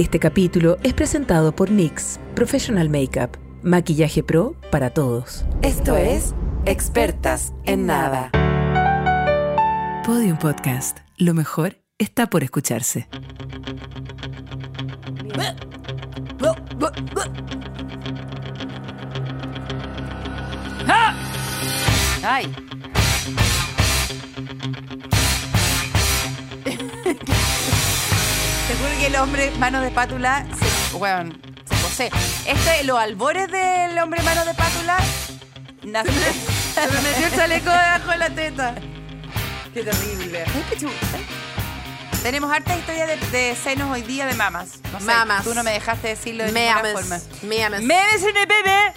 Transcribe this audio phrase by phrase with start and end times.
[0.00, 5.44] Este capítulo es presentado por NYX Professional Makeup, maquillaje pro para todos.
[5.60, 6.34] Esto es
[6.64, 8.30] Expertas en Nada.
[10.06, 11.00] Podium Podcast.
[11.18, 13.10] Lo mejor está por escucharse.
[22.22, 22.50] Ay.
[29.00, 30.46] Que el hombre mano de espátula
[30.90, 31.32] se, bueno,
[31.68, 32.10] se posee.
[32.46, 34.98] Este, los albores del hombre mano de espátula
[35.84, 36.12] nació-
[36.74, 38.74] Se me metió el chaleco debajo de la teta.
[39.74, 40.44] Qué terrible.
[40.70, 40.92] Qué chulo.
[42.22, 44.80] Tenemos harta historia de, de senos hoy día de mamas.
[44.92, 45.44] No sé, Mamas.
[45.44, 47.18] Tú no me dejaste decirlo de ninguna forma.
[47.42, 47.42] Meames.
[47.42, 47.82] Meames.
[47.82, 48.92] Memes en el bebé.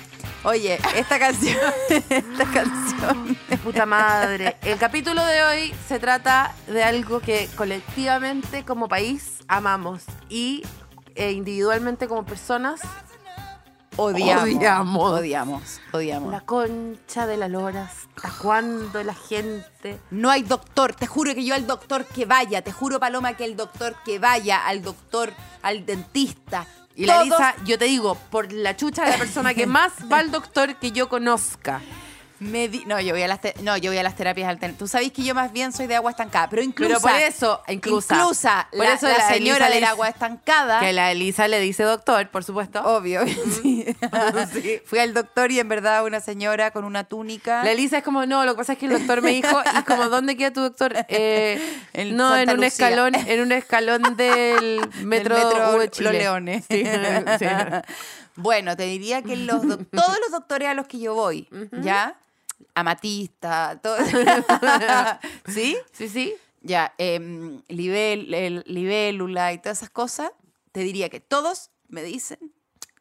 [0.45, 1.57] Oye, esta canción,
[1.89, 3.37] esta canción.
[3.63, 4.57] Puta madre.
[4.61, 10.63] El capítulo de hoy se trata de algo que colectivamente como país amamos y
[11.15, 12.81] eh, individualmente como personas
[13.95, 14.43] Odiamos.
[14.43, 15.11] Odiamos.
[15.11, 15.81] Odiamos.
[15.91, 16.31] Odiamos.
[16.31, 17.91] la concha de la lora.
[18.15, 19.99] ¿Hasta cuándo la gente?
[20.09, 20.93] No hay doctor.
[20.93, 24.17] Te juro que yo al doctor que vaya, te juro, Paloma, que el doctor que
[24.17, 26.65] vaya, al doctor, al dentista.
[26.95, 30.19] Y la todos- yo te digo, por la chucha de la persona que más va
[30.19, 31.81] al doctor que yo conozca.
[32.43, 34.79] Me di- no, yo voy a las no, yo voy a las terapias alternativas.
[34.79, 37.61] Tú sabes que yo más bien soy de agua estancada, pero incluso Pero por eso,
[37.67, 38.15] inclusa.
[38.15, 40.79] inclusa Por la, eso la la señora del agua estancada.
[40.79, 42.81] Que la Elisa le dice doctor, por supuesto.
[42.83, 43.21] Obvio,
[43.63, 43.85] sí.
[44.85, 47.63] Fui al doctor y en verdad una señora con una túnica.
[47.63, 49.83] La Elisa es como, no, lo que pasa es que el doctor me dijo, y
[49.83, 50.93] como, ¿dónde queda tu doctor?
[51.09, 51.59] Eh,
[51.93, 52.67] En no, en un Lucía.
[52.67, 56.09] escalón, en un escalón del Del metro, de Chile.
[56.11, 56.63] Los Leones.
[56.69, 56.83] Sí,
[57.39, 57.45] sí.
[58.35, 61.47] Bueno, te diría que los todos los doctores a los que yo voy,
[61.81, 62.15] ¿ya?
[62.75, 63.97] Amatista, todo.
[65.47, 65.77] ¿Sí?
[65.91, 66.33] Sí, sí.
[66.61, 70.31] Ya, em, libel- el- libélula y todas esas cosas,
[70.71, 72.39] te diría que todos me dicen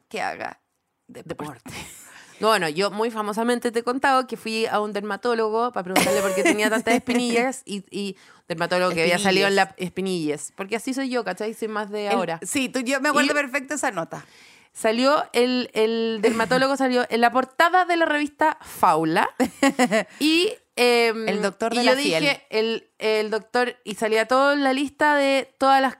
[0.09, 0.59] que haga
[1.07, 1.71] deporte.
[2.39, 6.21] No, Bueno, yo muy famosamente te he contado que fui a un dermatólogo para preguntarle
[6.21, 8.17] por qué tenía tantas espinillas y, y
[8.49, 10.51] dermatólogo que había salido en la espinillas.
[10.57, 11.53] Porque así soy yo, ¿cachai?
[11.53, 12.39] Soy más de El- ahora.
[12.43, 14.25] sí, tú, yo me acuerdo Y- perfecto esa nota.
[14.73, 19.29] Salió, el, el dermatólogo salió en la portada de la revista Faula.
[20.19, 20.51] Y.
[20.75, 22.41] em, El doctor y de yo la dije, fiel.
[22.49, 23.75] el, el doctor.
[23.83, 25.97] Y salía toda la lista de todas las.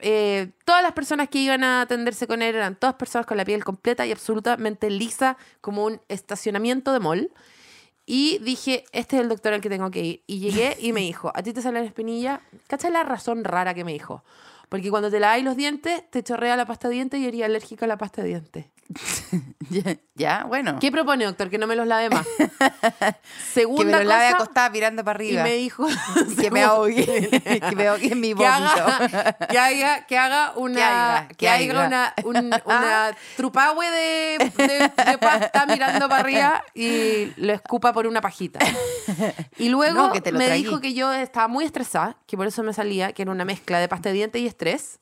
[0.00, 3.44] eh, todas las personas que iban a atenderse con él eran todas personas con la
[3.44, 7.30] piel completa y absolutamente lisa, como un estacionamiento de mall.
[8.04, 10.22] Y dije, este es el doctor al que tengo que ir.
[10.26, 12.40] Y llegué y me dijo, ¿a ti te sale la espinilla?
[12.66, 14.24] ¿Cachai la razón rara que me dijo?
[14.68, 17.84] Porque cuando te laváis los dientes, te chorrea la pasta de dientes y eres alérgica
[17.86, 18.66] a la pasta de dientes.
[19.70, 20.78] ya, ya, bueno.
[20.80, 21.50] ¿Qué propone, doctor?
[21.50, 22.26] Que no me los lave más.
[23.52, 25.42] Segunda que me lo lave acostada mirando para y arriba.
[25.44, 25.86] me dijo...
[26.40, 27.28] que me ahogue.
[27.60, 28.86] que me ahogue en mi vómito.
[29.50, 35.66] que haga, que haga una, Que haga, una, un- una trupahue de, de- de pasta
[35.66, 38.58] mirando para arriba y lo escupa por una pajita.
[39.58, 43.12] Y luego No, me dijo que yo estaba muy estresada, que por eso me salía,
[43.12, 44.98] que era una mezcla de pasta de dientes y estrés,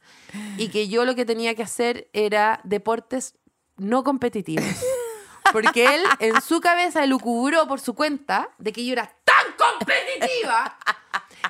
[0.59, 3.37] y que yo lo que tenía que hacer era deportes
[3.79, 4.65] no competitivos.
[5.53, 10.77] Porque él en su cabeza elucubró por su cuenta de que yo era tan competitiva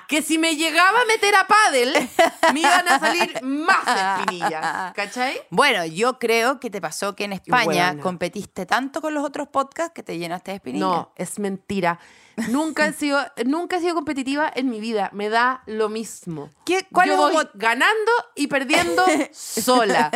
[0.07, 1.93] que si me llegaba a meter a pádel
[2.53, 4.93] me iban a salir más espinillas.
[4.93, 5.41] ¿Cachai?
[5.49, 9.93] Bueno, yo creo que te pasó que en España competiste tanto con los otros podcasts
[9.93, 10.87] que te llenaste de espinillas.
[10.89, 11.99] No, es mentira.
[12.49, 15.09] Nunca he sido, nunca he sido competitiva en mi vida.
[15.11, 16.51] Me da lo mismo.
[16.65, 20.11] ¿Qué- cuál Yo es voy un ganando y perdiendo sola.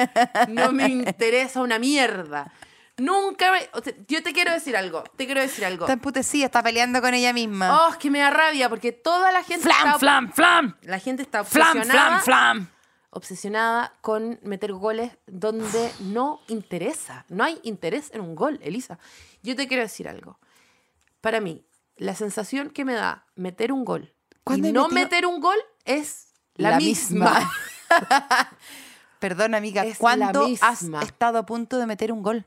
[0.48, 2.52] No me interesa una mierda.
[2.98, 5.04] Nunca me- o sea, yo te quiero decir algo.
[5.16, 5.86] Te quiero decir algo.
[5.86, 7.86] Está emputecida, está peleando con ella misma.
[7.88, 10.78] Oh, es que me da rabia porque toda la gente está, flam, flam.
[10.82, 12.68] la gente está Flam, obsesionada, flam, flam.
[13.10, 17.26] obsesionada con meter goles donde no interesa.
[17.30, 19.00] No hay interés en un gol, Elisa.
[19.42, 20.38] Yo te quiero decir algo.
[21.22, 21.66] Para mí,
[21.98, 25.40] la sensación que me da meter un gol y ¿Cuándo he no metido- meter un
[25.40, 27.40] gol es la, La misma.
[27.40, 27.52] misma.
[29.20, 32.46] Perdón, amiga, Es ¿cuándo has estado a punto de meter un gol?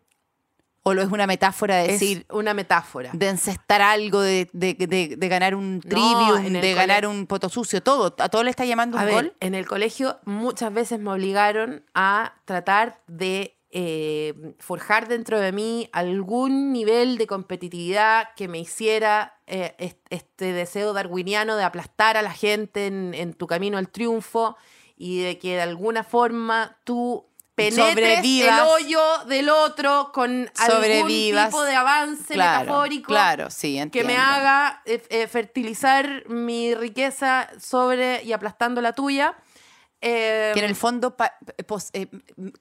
[0.86, 3.10] ¿O lo es una metáfora de Es decir, una metáfora.
[3.14, 7.82] de encestar algo, de, de- de- de ganar un trivium, de ganar un poto sucio?
[7.82, 8.14] Todo.
[8.18, 9.34] ¿A todo le está llamando A un ver, gol?
[9.40, 15.88] en el colegio muchas veces me obligaron a tratar de eh, forjar dentro de mí
[15.92, 22.22] algún nivel de competitividad que me hiciera eh, est- este deseo darwiniano de aplastar a
[22.22, 24.56] la gente en, en tu camino al triunfo
[24.96, 28.60] y de que de alguna forma tú penetres Sobrevivas.
[28.60, 34.16] el hoyo del otro con algún tipo de avance Claro, metafórico claro, sí, que me
[34.16, 39.34] haga eh, eh, fertilizar mi riqueza sobre y aplastando la tuya.
[40.00, 41.34] Eh, Que en el fondo, pa-
[41.66, 42.08] pos- eh,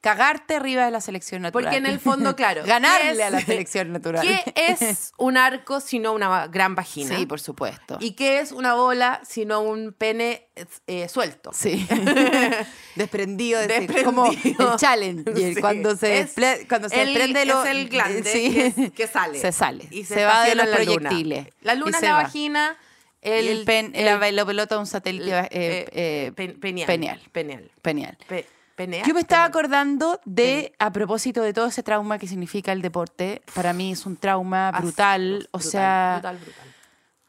[0.01, 1.65] cagarte arriba de la selección natural.
[1.65, 2.63] Porque en el fondo, claro.
[2.63, 4.21] ¿qué Ganarle es- a la selección natural.
[4.25, 7.17] ¿Qué es un arco sino una gran vagina?
[7.17, 7.97] Sí, por supuesto.
[7.99, 10.47] ¿Y qué es una bola sino un pene
[10.87, 11.51] eh, suelto?
[11.53, 11.85] Sí.
[12.95, 14.03] Desprendido, de Desprendido.
[14.05, 15.33] como el challenge.
[15.35, 15.55] Sí.
[15.59, 16.33] cuando se, Es
[16.69, 18.73] cuando se el- desprende lo, es el glande sí.
[18.75, 19.39] que, que sale.
[19.39, 19.87] Se sale.
[19.91, 20.85] Y se, va de los la luna.
[21.09, 21.47] proyectiles.
[21.61, 22.23] La luna es la va.
[22.23, 22.77] vagina.
[23.23, 26.87] El, El, pen, el- la, la pelota de un satélite eh, eh, pen- peneal.
[26.87, 27.19] peneal.
[27.31, 27.71] Peneal.
[27.81, 28.17] Peneal.
[28.27, 29.49] Pe- peneal, Yo me estaba peneal.
[29.49, 34.05] acordando de, a propósito de todo ese trauma que significa el deporte, para mí es
[34.05, 36.72] un trauma brutal, o Brutal, sea, brutal, brutal.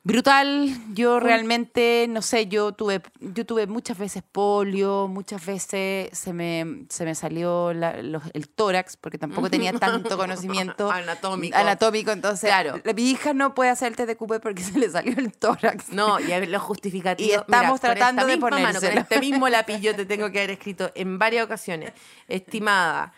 [0.05, 0.69] Brutal.
[0.93, 6.85] Yo realmente, no sé, yo tuve, yo tuve muchas veces polio, muchas veces se me,
[6.91, 11.57] se me salió la- los- el tórax, porque tampoco tenía tanto conocimiento Anatómico.
[11.57, 12.81] anatómico, entonces Claro.
[12.85, 15.33] la- mi hija no puede hacer el test de Cooper porque se le salió el
[15.33, 15.89] tórax.
[15.89, 17.33] No, y los justificativos.
[17.33, 18.91] Y estamos Mira, tratando de ponérselo.
[18.91, 21.93] con este mismo lápiz yo te tengo que haber escrito en varias ocasiones.
[22.29, 23.15] Estimada,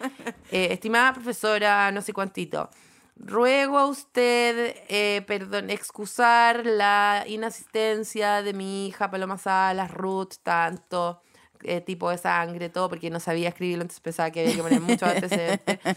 [0.52, 2.70] eh, estimada profesora, no sé cuántito.
[3.18, 11.22] Ruego a usted, eh, perdón, excusar la inasistencia de mi hija Paloma Salas, Ruth, tanto,
[11.62, 14.80] eh, tipo de sangre, todo, porque no sabía escribirlo, entonces pensaba que había que poner
[14.80, 15.78] muchos antecedentes.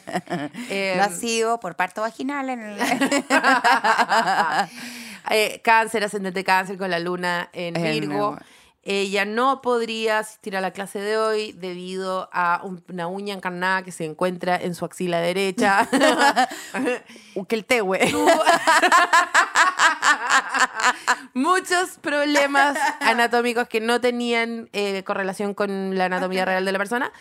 [0.71, 2.77] Eh, Nacido por parto vaginal en el...
[5.31, 8.37] eh, cáncer, ascendente cáncer con la luna En Virgo.
[8.91, 13.83] Ella no podría asistir a la clase de hoy debido a un- una uña encarnada
[13.83, 15.87] que se encuentra en su axila derecha.
[17.47, 17.99] que el tehue.
[21.35, 27.11] Muchos problemas anatómicos que no tenían eh, correlación con la anatomía real de la persona.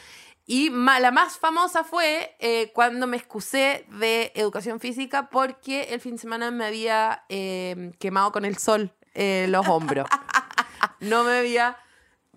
[0.47, 6.13] Y la más famosa fue eh, cuando me excusé de educación física porque el fin
[6.13, 10.09] de semana me había eh, quemado con el sol eh, los hombros.
[11.01, 11.77] No me había.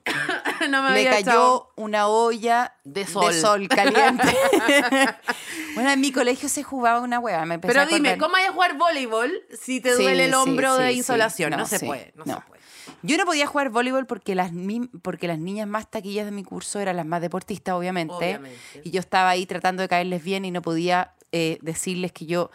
[0.70, 3.68] no me había cayó echado- una olla De sol.
[3.68, 4.28] caliente.
[5.76, 7.20] bueno, en mi colegio se jugaba una.
[7.46, 8.18] Me empecé Pero dime.
[8.18, 9.32] ¿cómo hay a jugar voleibol
[9.62, 10.98] si te Sí, duele el hombro sí, de sí.
[10.98, 11.52] insolación?
[11.52, 12.62] No, se puede, no, se puede.
[13.04, 16.44] Yo no podía jugar voleibol porque las, ni- porque las niñas más taquillas de mi
[16.44, 18.14] curso eran las más deportistas, obviamente.
[18.14, 18.60] Obviamente.
[18.84, 22.52] Y yo estaba ahí tratando de caerles bien y no podía eh, decirles que yo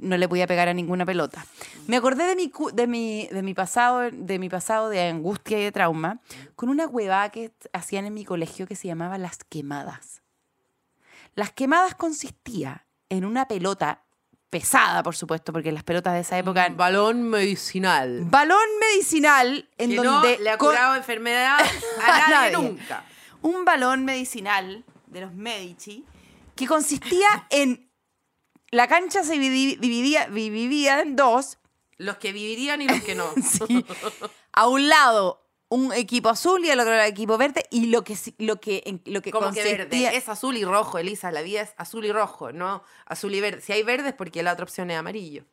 [0.00, 1.44] no le podía pegar a ninguna pelota.
[1.86, 5.64] Me acordé de mi, de mi, de mi, pasado, de mi pasado de angustia y
[5.64, 6.20] de trauma
[6.54, 10.22] con una huevada que hacían en mi colegio que se llamaba las quemadas.
[11.34, 14.04] Las quemadas consistía en una pelota
[14.48, 18.22] pesada, por supuesto, porque las pelotas de esa época Un balón medicinal.
[18.24, 21.58] balón medicinal en que donde no le ha curado enfermedad
[22.04, 22.52] a nadie.
[22.56, 23.04] nunca.
[23.42, 26.04] un balón medicinal de los Medici
[26.56, 27.89] que consistía en
[28.70, 31.58] la cancha se dividía, dividía en dos
[31.98, 33.30] Los que vivirían y los que no.
[33.42, 33.84] Sí.
[34.52, 38.16] a un lado un equipo azul y al otro lado equipo verde y lo que
[38.38, 40.16] lo que lo que Como que verde.
[40.16, 41.30] Es azul y rojo, Elisa.
[41.30, 43.60] La vida es azul y rojo, no azul y verde.
[43.60, 45.44] Si hay verde es porque la otra opción es amarillo.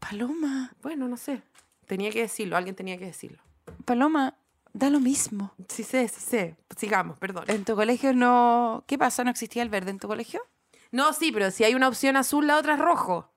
[0.00, 1.42] Paloma Bueno, no sé.
[1.86, 3.38] Tenía que decirlo, alguien tenía que decirlo.
[3.84, 4.36] Paloma
[4.72, 6.56] da lo mismo Sí sé, sí sé.
[6.76, 7.44] Sigamos, perdón.
[7.46, 10.42] en tu colegio no qué pasa no existía el verde en tu colegio
[10.92, 13.32] No, sí, pero si hay una opción azul, la otra es rojo.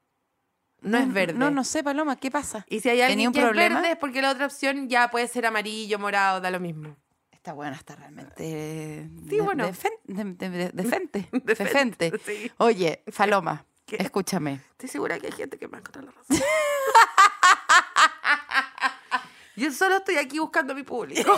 [0.81, 1.33] No, es verde.
[1.33, 3.75] no no sé Paloma qué pasa Y si hay ¿Tenía alguien un que es problema?
[3.81, 6.95] verde es porque la otra opción ya puede ser amarillo, morado, da lo mismo.
[7.31, 9.65] Esta buena está realmente Sí, de, bueno.
[9.67, 9.73] de,
[10.05, 11.27] de- de- de- decente.
[11.43, 12.11] Decente, decente.
[12.25, 12.49] sí.
[12.57, 13.97] Oye, Faloma, ¿Qué?
[13.97, 14.61] escúchame.
[14.71, 16.37] Estoy segura que hay gente que me va a encontrar la razón.
[19.57, 21.29] Yo solo estoy aquí buscando a mi público.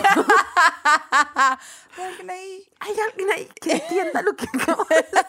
[1.98, 5.20] Hay alguien ahí que entienda lo que acabo de decir.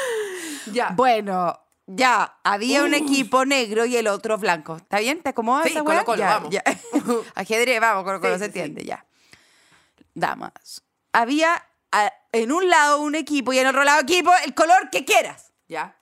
[0.72, 0.90] ya.
[0.94, 4.76] Bueno, ya, había un equipo negro y el otro blanco.
[4.76, 5.22] ¿Está bien?
[5.22, 6.04] ¿Te acomodas Sí, esa Colo?
[6.04, 6.50] Colo, Ya, vamos.
[6.50, 6.62] ya.
[7.34, 9.04] Ajedrez, vamos, Colo Colo, Sí, se sí, entiende, ya.
[10.14, 11.62] Damas, había
[11.92, 15.52] a- en un lado un equipo y en otro lado equipo el color que quieras.
[15.68, 15.96] Ya.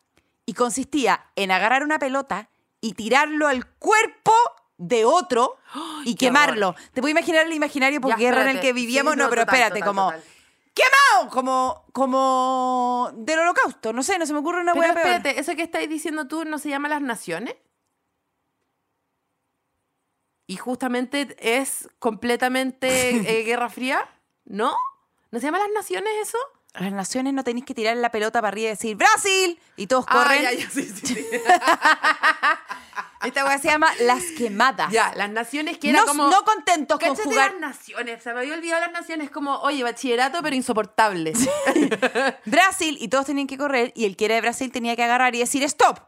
[0.46, 2.48] Y consistía en agarrar una pelota
[2.80, 4.34] y tirarlo al cuerpo
[4.76, 5.56] de otro
[6.04, 6.74] y quemarlo.
[6.92, 9.14] Te puedo imaginar el imaginario por Ya, guerra en el que vivíamos.
[9.14, 10.24] Sí, no, no, pero total, espérate, total, como total.
[10.74, 13.92] Quemado, como como del holocausto.
[13.92, 15.06] No sé, no se me ocurre una Pero hueá peor.
[15.06, 17.54] espérate, ¿eso que estáis diciendo tú no se llama las naciones?
[20.46, 24.06] Y justamente es completamente eh, Guerra Fría,
[24.44, 24.74] ¿no?
[25.30, 26.38] ¿No se llama las naciones eso?
[26.74, 29.60] Las naciones no tenéis que tirar la pelota para arriba y decir ¡Brasil!
[29.76, 30.42] Y todos Ah, corren.
[30.42, 31.26] ya, ya, sí, sí, sí.
[33.24, 34.90] Esta hueá se llama Las Quemadas.
[34.92, 36.28] Ya, las naciones que no, como...
[36.28, 40.42] no contentos con jugar las naciones, se me había olvidado las naciones, como, oye, bachillerato,
[40.42, 41.32] pero insoportable.
[42.44, 45.34] Brasil y todos tenían que correr y el que era de Brasil tenía que agarrar
[45.34, 46.00] y decir ¡Stop!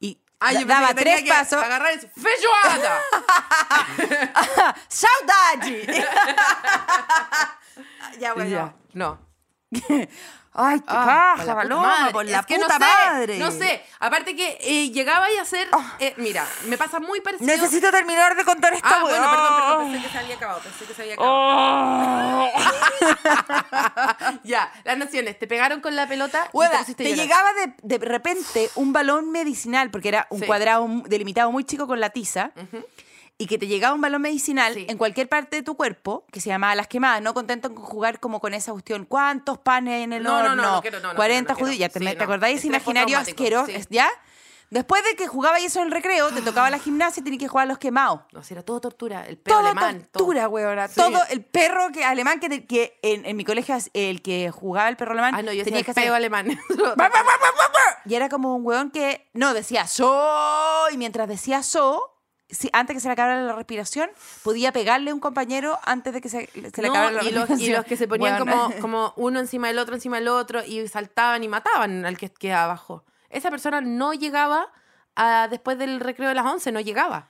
[0.00, 1.62] Y Ah, yo daba tres que pasos.
[1.62, 3.00] Agarrar decir, ¡Feijoada!
[4.88, 6.04] ¡Saudade!
[8.18, 8.48] ya, bueno.
[8.50, 8.74] Ya.
[8.92, 9.18] No.
[10.56, 12.30] Ay, qué Ah, paja, por la puta Paloma, madre.
[12.30, 13.38] la puta no sé, madre.
[13.40, 13.82] No sé.
[13.98, 15.66] Aparte que eh, llegaba y a hacer.
[15.98, 17.44] eh, mira, me pasa muy parecido.
[17.50, 20.84] Necesito terminar de contar esta Ah, bueno, perdón, perdón, pensé que se había acabado, pensé
[20.84, 22.46] que se había acabado.
[24.44, 28.70] ya, las naciones, te pegaron con la pelota y Hueva, te llegaba de, de repente
[28.76, 30.46] un balón medicinal, porque era un Sí.
[30.46, 32.52] cuadrado delimitado muy chico con la tiza,
[33.36, 34.86] y que te llegaba un balón medicinal Sí.
[34.88, 38.20] en cualquier parte de tu cuerpo, que se llamaba las quemadas, no contento con jugar
[38.20, 39.04] como con esa cuestión.
[39.06, 40.62] ¿Cuántos panes en el No, no, horno?
[40.62, 41.78] no, no quiero, no, no, 40 no, no judíos.
[41.78, 43.66] Ya te, Sí, ¿te acordáis ese imaginario asqueroso?
[43.66, 43.80] sí.
[43.90, 44.08] ¿Ya?
[44.70, 47.48] Después de que jugaba eso en el recreo, te tocaba la gimnasia y tenías que
[47.48, 48.20] jugar a los quemados.
[48.32, 49.24] No, si era todo tortura.
[49.26, 50.08] El perro Todo alemán.
[50.10, 50.50] tortura, todo.
[50.50, 50.88] weona.
[50.88, 50.94] Sí.
[50.96, 54.88] Todo el perro que, alemán que, te- que en, en mi colegio, el que jugaba
[54.88, 56.58] el perro alemán, Ah, no, yo tenía decía que el hacer alemán.
[58.06, 62.13] y era como un weón que, no, decía so, y mientras decía so,
[62.50, 64.10] si, antes que se le acabara la respiración,
[64.42, 67.30] podía pegarle a un compañero antes de que se, se le No, acabara la y,
[67.32, 67.60] los, respiración.
[67.60, 68.48] y los que se ponían Weón.
[68.48, 72.28] como, como uno encima del otro, encima del otro, y saltaban y mataban al que
[72.30, 73.04] quedaba abajo.
[73.30, 74.68] Esa persona no llegaba
[75.16, 77.28] a, después del recreo de las 11, no llegaba.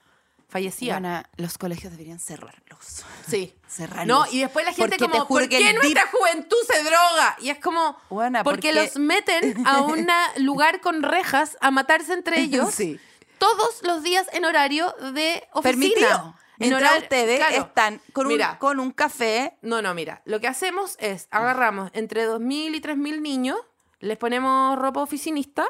[0.49, 0.95] Fallecía.
[0.95, 3.05] Weona, los colegios deberían cerrarlos.
[3.27, 3.55] Sí.
[3.69, 4.07] Cerrarlos.
[4.07, 7.37] No, y después la gente Porque como, ¿por qué nuestra dip- juventud se droga?
[7.41, 10.07] Y es como, Buena, porque, porque- los meten a un
[10.39, 13.01] lugar con rejas a matarse entre ellos Sí.
[13.45, 15.63] Todos los días en horario de oficina.
[15.63, 16.35] Permitido.
[16.61, 17.65] En horario- ustedes claro.
[17.65, 20.23] están con un, Mira, con un café no, no, mira.
[20.25, 23.59] Lo que hacemos es agarramos entre 2.000 y 3.000 niños,
[24.01, 25.67] les ponemos ropa oficinista,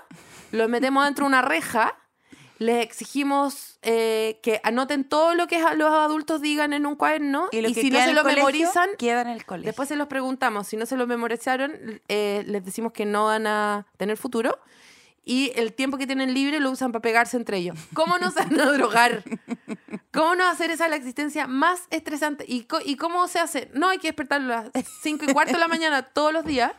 [0.53, 1.97] los metemos dentro de una reja,
[2.59, 7.59] les exigimos eh, que anoten todo lo que los adultos digan en un cuaderno y,
[7.59, 9.67] y, lo que si no se lo colegio, memorizan, queda en el colegio.
[9.67, 10.69] después se los preguntamos.
[10.69, 14.59] Si no se lo memorizaron, eh, les decimos que no van a tener futuro.
[15.25, 17.79] Y el tiempo que tienen libre lo usan para pegarse entre ellos.
[17.95, 19.25] ¿Cómo no se van a drogar?
[20.13, 22.45] ¿Cómo no hacer esa la existencia más estresante?
[22.47, 23.71] ¿Y, ¿Y cómo se hace?
[23.73, 26.73] No, hay que despertarlo a las 5 y cuarto de la mañana todos los días.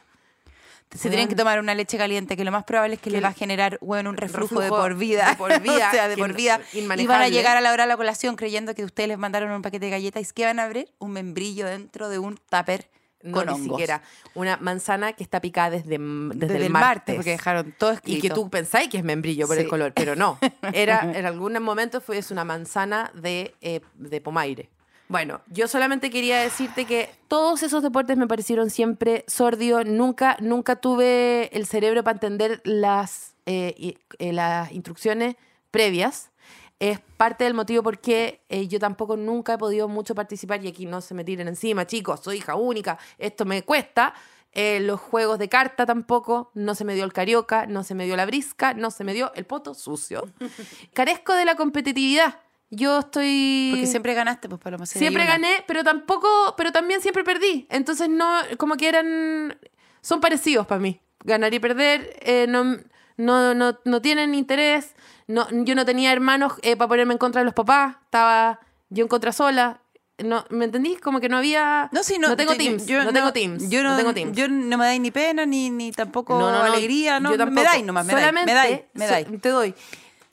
[0.94, 3.22] se tienen que tomar una leche caliente, que lo más probable es que Que le
[3.22, 5.30] va a generar bueno, un reflujo, de reflujo por vida.
[5.32, 6.62] de por vida, o sea, de por vida.
[6.72, 9.50] Y van a llegar a la hora de la colación creyendo que ustedes les mandaron
[9.52, 12.90] un paquete de galletas y que van a abrir un membrillo dentro de un tupper
[13.26, 13.68] No, con ni hongos.
[13.68, 14.02] siquiera.
[14.36, 17.16] Una manzana que está picada desde, desde, Desde, el martes.
[17.16, 18.18] porque dejaron todo escrito.
[18.18, 20.38] Y que tú pensáis que es membrillo por el color, pero no.
[20.74, 24.70] Era, en algún momento fue es una manzana de, eh, de pomaire.
[25.08, 29.86] Bueno, yo solamente quería decirte que todos esos deportes me parecieron siempre sordios.
[29.86, 35.36] Nunca, nunca tuve el cerebro para entender las, eh, eh, las instrucciones
[35.70, 36.32] previas.
[36.80, 40.68] Es parte del motivo por qué eh, yo tampoco nunca he podido mucho participar y
[40.68, 44.14] aquí no se me tiren encima, chicos, soy hija única, esto me cuesta.
[44.52, 48.06] Eh, los juegos de carta tampoco, no se me dio el carioca, no se me
[48.06, 50.30] dio la brisca, no se me dio el poto sucio.
[50.94, 52.40] Carezco de la competitividad.
[52.70, 53.72] Yo estoy...
[53.72, 54.86] Porque siempre ganaste, pues Paloma.
[54.86, 57.68] si Siempre gané, pero tampoco, pero también siempre perdí.
[57.70, 59.60] Entonces no, como que eran,
[60.02, 61.02] son parecidos para mí.
[61.26, 62.78] Ganar y perder eh, no,
[63.18, 64.96] no, no, no tienen interés.
[65.28, 67.96] No, yo no tenía hermanos para ponerme en contra de los papás.
[68.04, 69.82] Estaba yo en contra sola.
[70.18, 70.96] No, ¿Me entendí?
[70.96, 71.90] Como que no había...
[71.92, 72.86] No, sí, no, tengo yo- teams.
[72.86, 73.70] yo no, tengo teams.
[73.70, 74.38] Yo no, no tengo teams.
[74.38, 77.20] Yo no me dais ni pena, ni, ni tampoco No, no, no, alegría.
[77.20, 77.56] No, yo tampoco.
[77.62, 79.42] me dais nomás, me dais, Solamente me dais, me so- dais.
[79.42, 79.76] te doy.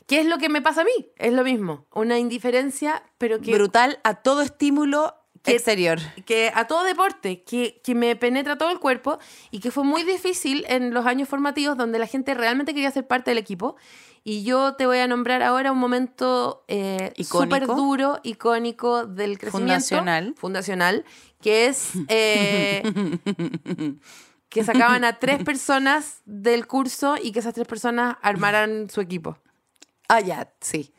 [0.07, 0.91] ¿Qué es lo que me pasa a mí?
[1.17, 1.87] Es lo mismo.
[1.95, 5.99] Una indiferencia, pero que Brutal a todo estímulo Que- exterior.
[6.25, 9.19] que a todo deporte, que, que me penetra todo el cuerpo
[9.51, 13.07] y que fue muy difícil en los años formativos donde la gente realmente quería ser
[13.07, 13.77] parte del equipo.
[14.25, 19.73] Y yo te voy a nombrar ahora un momento eh, súper duro, icónico del crecimiento.
[19.73, 20.35] Fundacional.
[20.37, 21.05] Fundacional,
[21.41, 22.85] que es eh,
[24.49, 29.39] que sacaban a tres personas del curso y que esas tres personas armaran su equipo.
[30.09, 30.93] Ah, ya, sí.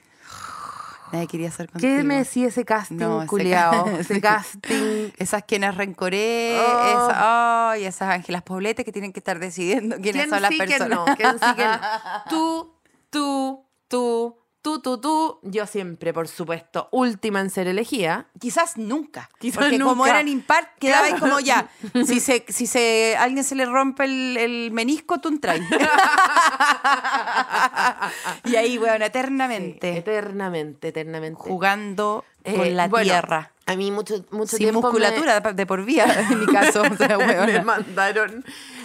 [1.14, 1.96] Nadie quería ser contigo.
[1.96, 3.88] ¿Qué me decía ese casting No, ese culiao?
[4.00, 7.72] Ese casting Esas quienes rencoré, Oh.
[7.74, 10.90] esas, Ángelas Pobletes que tienen que estar decidiendo quiénes ¿Quién son las sí, personas.
[10.90, 11.06] no?
[11.16, 11.80] ¿Quién sí, quién no?
[12.30, 12.74] Tú,
[13.12, 15.38] tú, tú, tú, tú, tú.
[15.44, 18.26] Yo siempre, por supuesto, última en ser elegida.
[18.40, 19.30] Quizás nunca.
[19.40, 20.10] Quizás porque como nunca.
[20.10, 21.36] eran impar, quedabais Claro.
[21.36, 21.68] como ya.
[22.08, 25.60] Si se, si se alguien se le rompe el, el menisco, tú entras.
[28.46, 29.98] y ahí, weón, eternamente.
[29.98, 31.40] Eternamente, eternamente.
[31.40, 33.52] jugando Eh, con la bueno, tierra.
[33.66, 36.82] A mí mucho, mucho Sin tiempo musculatura de- de por vida, en mi caso.
[36.82, 37.18] O sea,
[37.48, 38.44] me, mandaron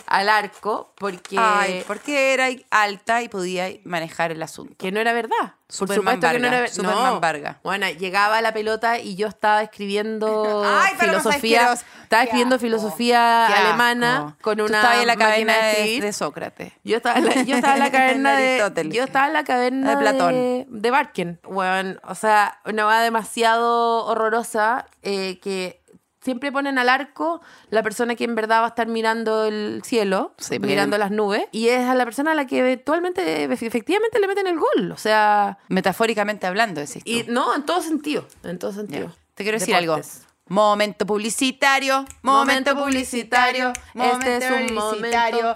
[0.09, 1.37] al arco porque...
[1.39, 4.75] Ay, porque era alta y podía manejar el asunto.
[4.79, 5.37] que no era verdad.
[5.69, 6.73] Por Superman supuesto que no verdad.
[6.73, 7.21] Superman No.
[7.21, 7.61] Varga.
[7.63, 11.73] Bueno, llegaba la pelota y yo estaba escribiendo Ay, pero filosofía.
[11.75, 12.65] Estaba Qué escribiendo asco.
[12.67, 14.37] filosofía Qué alemana asco.
[14.41, 16.03] con Tú una estabas en la máquina cadena de de, escribir.
[16.05, 16.73] de Sócrates.
[16.85, 18.95] Yo estaba en la, yo estaba en la caverna De de, Aristóteles.
[18.97, 20.33] Yo estaba en la caverna De Platón.
[20.33, 21.41] De, de Barken.
[21.43, 25.83] Bueno, o sea, una va demasiado horrorosa eh, que
[26.21, 30.35] siempre ponen al arco la persona que en verdad va a estar mirando el cielo,
[30.39, 34.19] Sí, porque- mirando las nubes, y es a la persona a la que eventualmente, efectivamente
[34.21, 34.93] le meten el gol.
[34.93, 37.11] O sea, Metafóricamente hablando, decís tú.
[37.11, 39.13] y no, en todo sentido, en todo sentido.
[39.35, 40.17] Te quiero decir Deportes.
[40.17, 40.29] algo.
[40.51, 45.55] Momento publicitario, momento publicitario, Este es un momento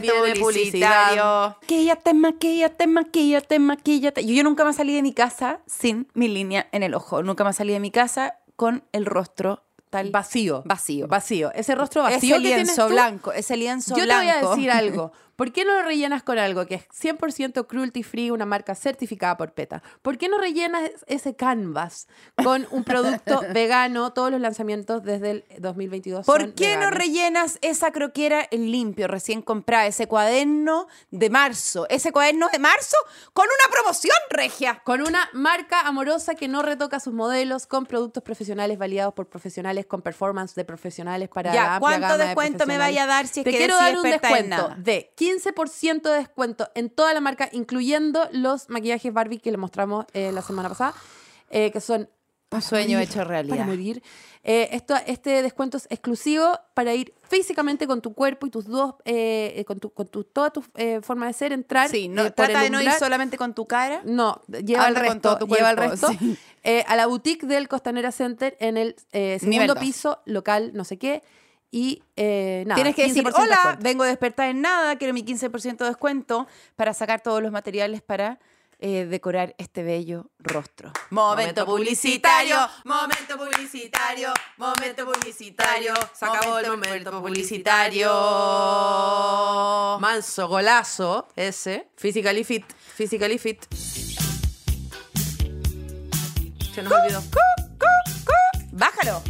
[0.00, 1.56] viene publicitario.
[1.60, 4.24] Maquillate, maquillate, maquillate, maquillate.
[4.24, 7.22] Yo, yo nunca me salí de mi casa sin mi línea en el ojo.
[7.24, 10.62] Nunca me salí de mi casa con el rostro tal Vacío.
[10.64, 11.06] Vacío.
[11.08, 11.52] Vacío.
[11.54, 14.20] Ese rostro vacío ese que tienes lienzo tú, blanco, ese lienzo Yo blanco.
[14.20, 15.12] te voy a decir algo.
[15.38, 19.36] ¿Por qué no lo rellenas con algo que es 100% cruelty free, una marca certificada
[19.36, 19.84] por PETA?
[20.02, 22.08] ¿Por qué no rellenas ese canvas
[22.42, 24.12] con un producto vegano?
[24.12, 29.06] Todos los lanzamientos desde el 2022 ¿Por son qué no rellenas esa croquera en limpio
[29.06, 31.86] recién comprada, ese cuaderno de marzo?
[31.88, 32.96] Ese cuaderno de marzo
[33.32, 34.82] con una promoción regia.
[34.82, 39.86] Con una marca amorosa que no retoca sus modelos, con productos profesionales validados por profesionales,
[39.86, 43.06] con performance de profesionales para Ya, la amplia ¿cuánto gama de descuento me vaya a
[43.06, 47.12] dar si es Te que quiero dar un descuento de 15% de descuento en toda
[47.14, 50.94] la marca, incluyendo los maquillajes Barbie que le mostramos eh, la semana pasada,
[51.50, 52.08] eh, que son
[52.50, 53.56] Un sueño hecho realidad.
[53.56, 54.02] para morir.
[54.44, 58.94] Eh, esto, este descuento es exclusivo para ir físicamente con tu cuerpo y tus dos,
[59.04, 61.90] eh, eh, con, tu, con tu, toda tu eh, forma de ser, entrar.
[61.90, 64.00] Sí, no, eh, trata de no ir solamente con tu cara.
[64.04, 66.08] No, lleva el resto, tu lleva el cuerpo, resto.
[66.18, 66.38] sí.
[66.62, 69.82] eh, a la boutique del Costanera Center en el Nivel segundo dos.
[69.82, 71.22] piso, local, no sé qué.
[71.70, 72.76] Y eh, nada.
[72.76, 73.82] Tienes que decir, 15% hola, descuento.
[73.82, 76.46] vengo de despertar en nada, quiero mi 15% de descuento
[76.76, 78.38] para sacar todos los materiales para
[78.80, 80.92] eh, decorar este bello rostro.
[81.10, 85.94] Momento publicitario, momento publicitario, momento publicitario.
[86.14, 88.08] Se acabó el momento publicitario.
[90.00, 91.88] Manso golazo ese.
[91.96, 93.66] Physically fit, physically fit.
[96.72, 97.20] Se nos olvidó.
[98.70, 99.22] Bájalo.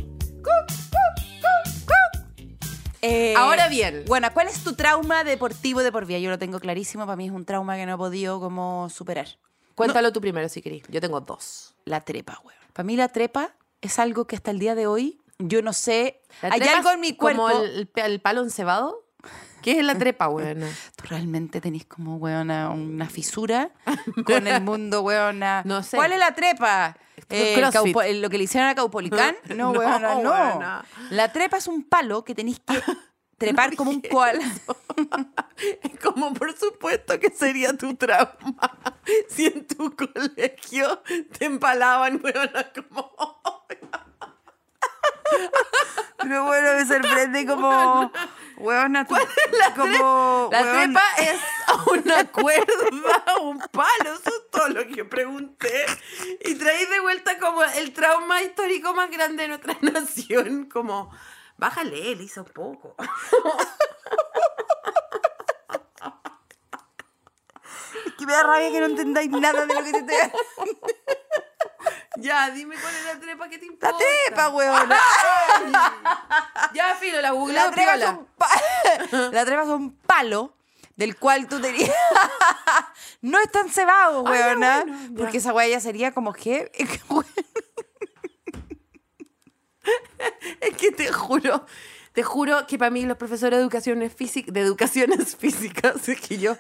[3.03, 4.05] Eh, Ahora bien.
[4.07, 6.19] Bueno, ¿cuál es tu trauma deportivo de por vida?
[6.19, 9.29] Yo lo tengo clarísimo, para mí es un trauma que no he podido como superar.
[9.75, 10.83] Cuéntalo tú primero si querés.
[10.89, 11.75] Yo tengo dos.
[11.85, 12.59] La trepa, weón.
[12.73, 16.21] Para mí la trepa es algo que hasta el día de hoy yo no sé.
[16.43, 17.43] ¿La Hay algo en mi cuerpo.
[17.43, 19.05] Como el, el palo encebado.
[19.63, 20.61] ¿Qué es la trepa, weón?
[20.97, 23.71] Tú realmente tenés como, weona, una fisura
[24.25, 25.63] con el mundo, weona.
[25.67, 25.97] No sé.
[25.97, 26.97] ¿Cuál es la trepa?
[27.31, 29.37] Eh, el el- lo que le hicieron a Caupolicán.
[29.49, 30.31] No, No, weona, no.
[30.31, 30.85] weona.
[31.11, 32.81] La trepa es un palo que tenéis que
[33.37, 34.45] trepar como un koala.
[36.03, 38.79] Como por supuesto que sería tu trauma
[39.29, 41.03] si en tu colegio
[41.39, 43.11] te empalaban, weona, como...
[46.19, 48.13] Pero bueno, me sorprende como,
[48.57, 49.15] weona, tú-
[49.77, 51.41] como, La trepa es
[51.87, 55.87] una cuerda, un palo, eso es todo lo que pregunté.
[56.45, 61.11] Y traí de vuelta como el trauma histórico más grande de nuestra nación, como...
[61.57, 62.95] Bájale, Elisa, un poco.
[68.07, 70.79] Es que me da rabia que no entendáis nada de lo que te estoy
[72.17, 73.91] Ya, dime cuál es la trepa que te importa.
[73.93, 74.99] La trepa, weona.
[76.75, 78.51] Ya, filo, la La googleo trepa, es un pa-
[79.33, 80.55] la trepa es un palo
[80.97, 81.91] del cual tú tenías.
[83.23, 84.85] no es tan cebado, Ah, bueno, ya.
[85.17, 86.71] porque esa weá ya sería como que.
[90.61, 91.65] Es que te juro,
[92.19, 96.37] te juro que para mí los profesores de educaciones físicas, de educaciones físicas, es que
[96.37, 96.57] yo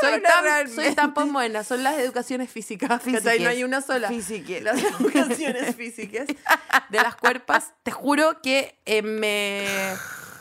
[0.00, 2.88] soy tan, soy tan buena, son las educaciones físicas.
[2.88, 3.40] ¿cachai?
[3.40, 4.08] no hay una sola.
[4.08, 4.62] Físiques.
[4.62, 6.28] Las educaciones físicas
[6.88, 9.66] de las cuerpas, te juro que eh, me,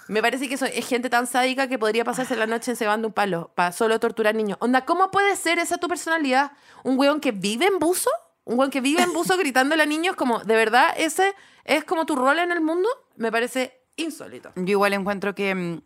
[0.08, 3.14] me parece que eso es gente tan sádica que podría pasarse la noche encebando un
[3.14, 4.58] palo para solo torturar niños.
[4.62, 6.54] Onda, ¿cómo puede ser esa tu personalidad?
[6.86, 8.10] ¿Un weón que vive en buzo?
[8.46, 12.06] ¿Un weón que vive en buzo gritándole a niños como, de verdad, ese es como
[12.06, 12.88] tu rol en el mundo?
[13.18, 14.52] Me parece insólito.
[14.56, 15.82] Yo igual encuentro que mm,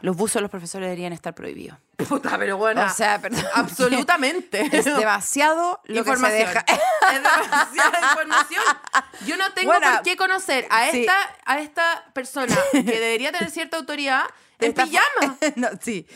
[0.00, 1.78] los buzos de los profesores deberían estar prohibidos.
[2.08, 2.84] Puta, pero bueno.
[2.84, 3.44] O sea, perdón.
[3.54, 4.68] absolutamente.
[4.76, 6.48] Es demasiado lo que se información.
[6.48, 6.60] deja.
[6.68, 8.62] Es demasiada información.
[9.26, 11.00] Yo no tengo Bueno, por qué conocer a sí.
[11.00, 14.24] esta, a esta persona que debería tener cierta autoridad
[14.58, 15.36] en Esta- pijama.
[15.56, 16.06] no, sí.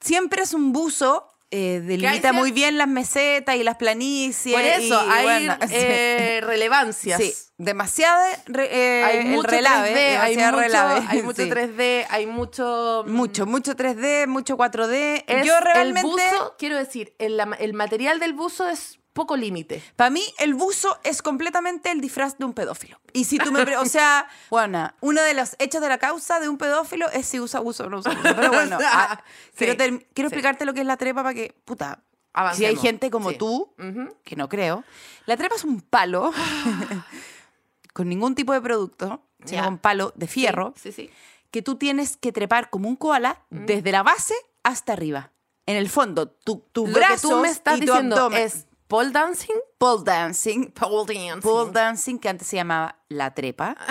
[0.00, 1.26] Siempre es un buzo.
[1.52, 4.54] Eh, delimita muy bien las mesetas y las planicies.
[4.54, 7.20] Por eso, y, hay bueno, eh, relevancias.
[7.20, 8.22] Sí, demasiado
[8.56, 11.50] eh, Hay el mucho relave, 3D, hay mucho, relave, hay mucho sí.
[11.50, 13.02] 3D, hay mucho...
[13.04, 15.24] mm, Mucho, mucho 3D, mucho 4D.
[15.26, 19.82] Es Yo realmente, El buzo, quiero decir, el, el material del buzo es poco límite.
[19.96, 22.98] para mí, el buzo es completamente el disfraz de un pedófilo.
[23.12, 23.62] Y si tú me...
[23.76, 27.38] o sea, bueno, uno de los hechos de la causa de un pedófilo es si
[27.40, 28.34] usa buzo o no usa buzo.
[28.36, 29.22] Pero bueno, ah,
[29.56, 30.34] sí, quiero, quiero sí.
[30.34, 32.80] explicarte lo que es la trepa para que, puta, si hay Avancemos.
[32.82, 33.36] gente como Sí.
[33.38, 34.16] tú, Ujú.
[34.24, 34.84] que no creo,
[35.26, 36.32] la trepa es un palo
[37.92, 41.10] con ningún tipo de producto, sino con palo de fierro, Sí, sí.
[41.50, 45.32] que tú tienes que trepar como un koala desde la base hasta arriba.
[45.66, 48.42] En el fondo, tu, tus Lo que brazos tú me estás y tu diciendo abdomen.
[48.42, 49.56] es pole dancing.
[49.78, 50.70] pole dancing.
[50.72, 51.40] Pole dancing.
[51.40, 53.74] Pole dancing, que antes se llamaba la trepa.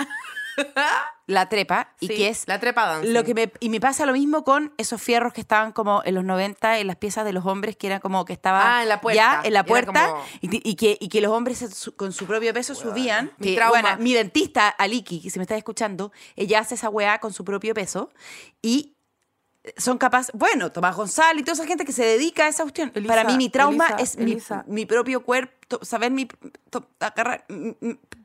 [1.26, 3.12] la trepa, y Sí, que es la trepa dancing.
[3.14, 6.14] Lo que me, y me pasa lo mismo con esos fierros que estaban como en
[6.16, 8.88] los 90 en las piezas de los hombres, que era como que estaba Ah, en
[8.88, 9.16] la puerta.
[9.16, 12.52] ya en la puerta como- y, que, y que los hombres su- con su propio
[12.52, 13.32] peso subían.
[13.38, 17.18] mi Que, bueno, mi dentista, Aliki, que si me está escuchando, ella hace esa weá
[17.20, 18.10] con su propio peso
[18.60, 18.96] y
[19.76, 22.90] son capaces, bueno, Tomás González y toda esa gente que se dedica a esa cuestión.
[22.94, 24.64] Elisa, Para mí mi trauma Elisa, es mi- Elisa.
[24.66, 26.26] Mi, propio cuerpo, saber mi,
[26.70, 27.44] to- agarrar,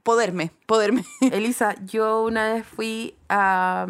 [0.03, 1.03] poderme, poderme.
[1.21, 3.85] Elisa, yo una vez fui a,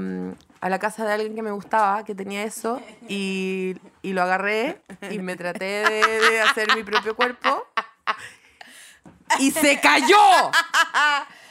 [0.59, 4.81] a la casa de alguien que me gustaba, que tenía eso, y, y lo agarré
[5.11, 7.67] y me traté de, de hacer mi propio cuerpo.
[9.39, 10.17] ¡Y se cayó!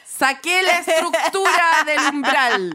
[0.05, 2.73] Saqué la estructura del umbral.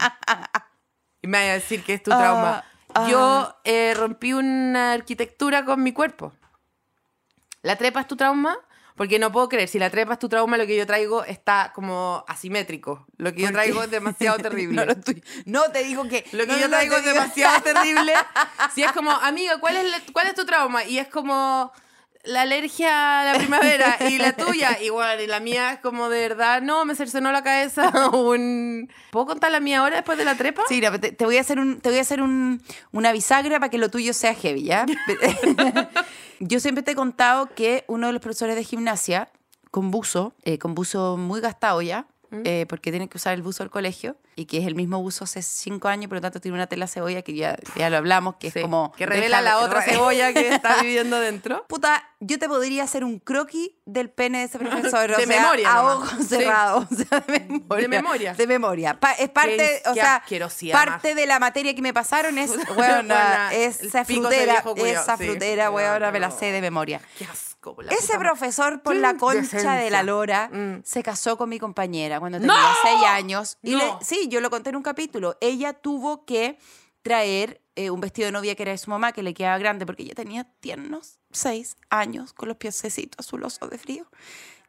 [1.22, 2.64] Y me vaya a decir que es tu trauma.
[2.94, 6.34] Ah, Yo eh, rompí una arquitectura con mi cuerpo.
[7.62, 8.58] ¿La trepa es tu trauma?
[8.96, 11.72] Porque no puedo creer, si la trepa es tu trauma, lo que yo traigo está
[11.74, 13.06] como asimétrico.
[13.16, 14.86] Lo que yo traigo es demasiado terrible.
[14.86, 14.94] No,
[15.46, 16.26] no, te digo que.
[16.34, 18.14] Lo que no, yo traigo es demasiado terrible.
[18.74, 20.84] Si es como, amiga, ¿cuál es, ¿cuál es tu trauma?
[20.84, 21.72] Y es como
[22.24, 24.78] la alergia a la primavera y la tuya.
[24.84, 28.92] Igual, y la mía es como de verdad, no, me cercenó la cabeza un...
[29.12, 30.64] ¿Puedo contar la mía ahora después de la trepa?
[30.68, 33.60] Sí, no, te, te voy a hacer, un, te voy a hacer un- una bisagra
[33.60, 34.86] para que lo tuyo sea heavy, ¿ya?
[36.40, 39.30] Yo siempre te he contado que uno de los profesores de gimnasia,
[39.72, 43.64] con buzo, eh, con buzo muy gastado ya, eh, porque tienen que usar el buzo
[43.64, 46.56] del colegio, y que es el mismo buzo hace cinco años, por lo tanto tiene
[46.56, 48.92] una tela cebolla que ya, ya lo hablamos, que Sí, es como...
[48.98, 51.66] que revela la otra cebolla que está viviendo dentro.
[51.68, 55.12] Puta, yo te podría hacer un croquis del pene de ese profesor.
[55.12, 55.96] o De sea, memoria A nomás.
[55.98, 56.36] ojos Sí.
[56.36, 56.86] cerrados.
[56.92, 57.78] O sea, de memoria.
[57.82, 58.34] De memoria.
[58.34, 59.00] De memoria.
[59.00, 62.52] Pa- es parte, Qué- o qué sea, parte de la materia que me pasaron es,
[62.76, 65.26] Buena, esa frutera, esa sí.
[65.26, 67.02] frutera, No, weona, me la sé de memoria.
[67.18, 67.49] Qué asco.
[67.82, 70.82] La Ese puta profesor, por la concha de la lora, Mm.
[70.84, 72.68] se casó con mi compañera cuando tenía ¡No!
[72.84, 73.58] seis años.
[73.62, 73.78] Y No.
[74.00, 75.38] le- sí, yo lo conté en un capítulo.
[75.42, 76.58] Ella tuvo que
[77.02, 79.86] traer eh, un vestido de novia que era de su mamá, que le quedaba grande,
[79.86, 84.06] porque ella tenía tiernos seis años con los piececitos azulosos de frío.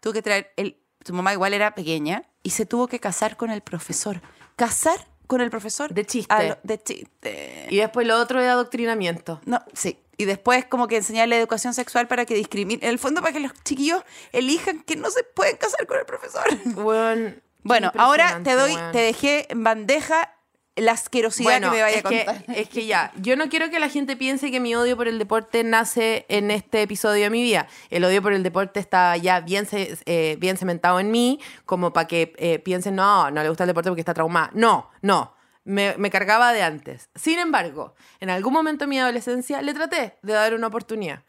[0.01, 3.51] Tuvo que traer, el, su mamá igual era pequeña, y se tuvo que casar con
[3.51, 4.21] el profesor.
[4.55, 5.95] ¿Casar con el profesor?
[5.95, 6.49] De chiste.
[6.49, 7.67] Lo- de chiste.
[7.71, 9.41] Y después lo otro es adoctrinamiento.
[9.47, 9.97] No, sí.
[10.17, 13.41] Y después como que enseñarle educación sexual para que discrimine, en el fondo para que
[13.41, 16.45] los chiquillos elijan que no se pueden casar con el profesor.
[16.75, 20.35] Bueno, Bueno, ahora te doy, te dejé en bandeja
[20.77, 22.45] la asquerosidad que me vaya a contar.
[22.45, 25.09] Que, es que ya, yo no quiero que la gente piense que mi odio por
[25.09, 27.67] el deporte nace en este episodio de mi vida.
[27.91, 32.07] El odio por el deporte está ya bien, eh, bien cementado en mí, como para
[32.07, 34.51] que eh, piensen, no, no le gusta el deporte porque está traumada.
[34.55, 35.35] No, no.
[35.63, 37.11] Me, me cargaba de antes.
[37.15, 41.23] Sin embargo, en algún momento de mi adolescencia le traté de dar una oportunidad.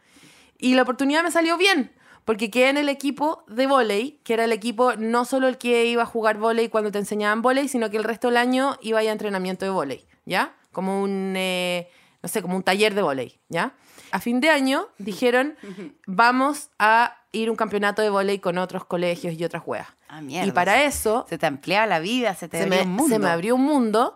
[0.58, 1.92] Y la oportunidad me salió bien,
[2.26, 5.86] porque quedé en el equipo de volei, que era el equipo no solo el que
[5.86, 9.00] iba a jugar volei cuando te enseñaban volei, sino que el resto del año iba
[9.00, 10.56] a ir a entrenamiento de volei, ¿ya?
[10.72, 11.90] Como un, eh,
[12.22, 13.74] no sé, como un taller de volei, ¿ya?
[14.12, 15.56] A fin de año dijeron,
[16.06, 19.88] vamos a ir a un campeonato de volei con otros colegios y otras juegas.
[20.10, 20.48] Ah, mierda.
[20.48, 23.16] Y para eso Se te amplía la vida, se te se abrió me, un mundo.
[23.16, 24.16] se me abrió un mundo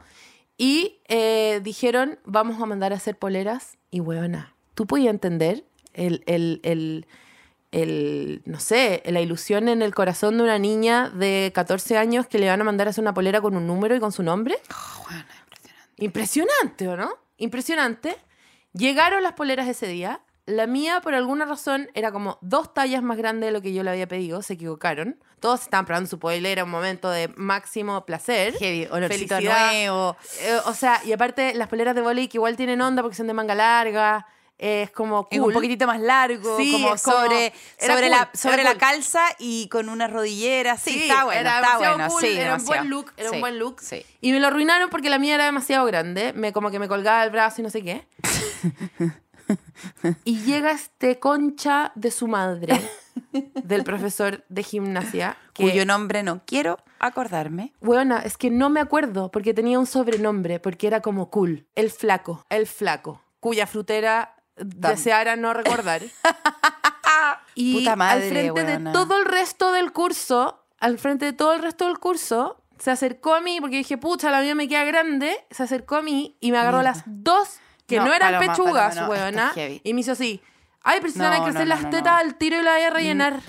[0.57, 6.23] y eh, dijeron, vamos a mandar a hacer poleras y huevona, ¿tú podías entender el,
[6.27, 7.07] el, el,
[7.75, 12.39] el, no sé, la ilusión en el corazón de una niña de 14 años que
[12.39, 14.57] le van a mandar a hacer una polera con un número y con su nombre?
[14.71, 15.05] Oh,
[15.97, 17.11] Impresionante, ¿o no?
[17.37, 18.17] Impresionante.
[18.73, 20.21] Llegaron las poleras ese día.
[20.45, 23.83] La mía, por alguna razón, era como dos tallas más grande de lo que yo
[23.83, 24.41] le había pedido.
[24.41, 25.19] Se equivocaron.
[25.39, 28.53] Todos estaban probando su polera, un momento de máximo placer.
[28.57, 29.71] Heavy, Felicidad.
[29.71, 30.15] nuevo.
[30.41, 33.27] Eh, o sea, y aparte las poleras de volei que igual tienen onda porque son
[33.27, 34.27] de manga larga.
[34.57, 38.71] Es como Es un poquitito más largo, Sí, como sobre, sobre, cool, la, sobre la
[38.71, 38.79] cool.
[38.79, 40.77] calza y con una rodillera.
[40.77, 42.07] Sí, Sí, está bueno, era está bueno.
[42.07, 43.81] cool, sí, era un buen look, era un buen look.
[43.81, 44.05] Sí.
[44.21, 46.33] Y me lo arruinaron porque la mía era demasiado grande.
[46.33, 48.07] Me, como que me colgaba el brazo y no sé qué.
[50.23, 52.79] y llega este concha de su madre,
[53.63, 57.73] del profesor de gimnasia, que, Cuyo nombre no quiero acordarme.
[57.81, 61.67] Buena, es que no me acuerdo porque tenía un sobrenombre, porque era como cool.
[61.75, 66.01] El flaco, el flaco, cuya frutera deseara no recordar.
[67.55, 68.89] y Puta madre, al frente weona.
[68.91, 72.91] de todo el resto del curso, al frente de todo el resto del curso, se
[72.91, 75.35] acercó a mí porque dije, pucha, la mía me queda grande.
[75.51, 78.95] Se acercó a mí y me agarró las dos, que no, No, eran Paloma, pechugas,
[78.95, 79.53] Paloma, no, weona.
[79.83, 80.41] Y me hizo así.
[80.81, 82.19] Ay, pero si van a No, crecer no, no, las no, tetas no.
[82.19, 83.39] al tiro y la voy a rellenar.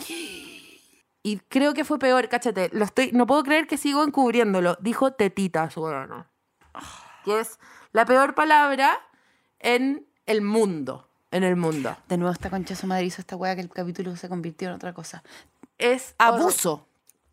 [1.23, 4.77] y creo que fue peor, cáchate, lo estoy, no puedo creer que sigo encubriéndolo.
[4.81, 6.27] Dijo tetitas, bueno.
[7.25, 7.59] Que es
[7.93, 8.97] la peor palabra
[9.59, 11.09] en el mundo.
[11.31, 11.97] En el mundo.
[12.09, 14.75] De nuevo esta concha su madre hizo esta weá que el capítulo se convirtió en
[14.75, 15.23] otra cosa.
[15.79, 16.87] Es Abuso.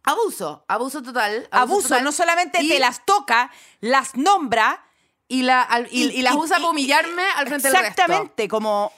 [0.04, 1.48] Abuso, abuso total.
[1.52, 1.88] Abuso.
[1.90, 2.04] total.
[2.04, 4.84] No solamente Y- te las toca, las nombra.
[5.30, 7.88] y, la, al- y, y- y las usa para humillarme al frente del resto.
[8.02, 8.92] Exactamente, como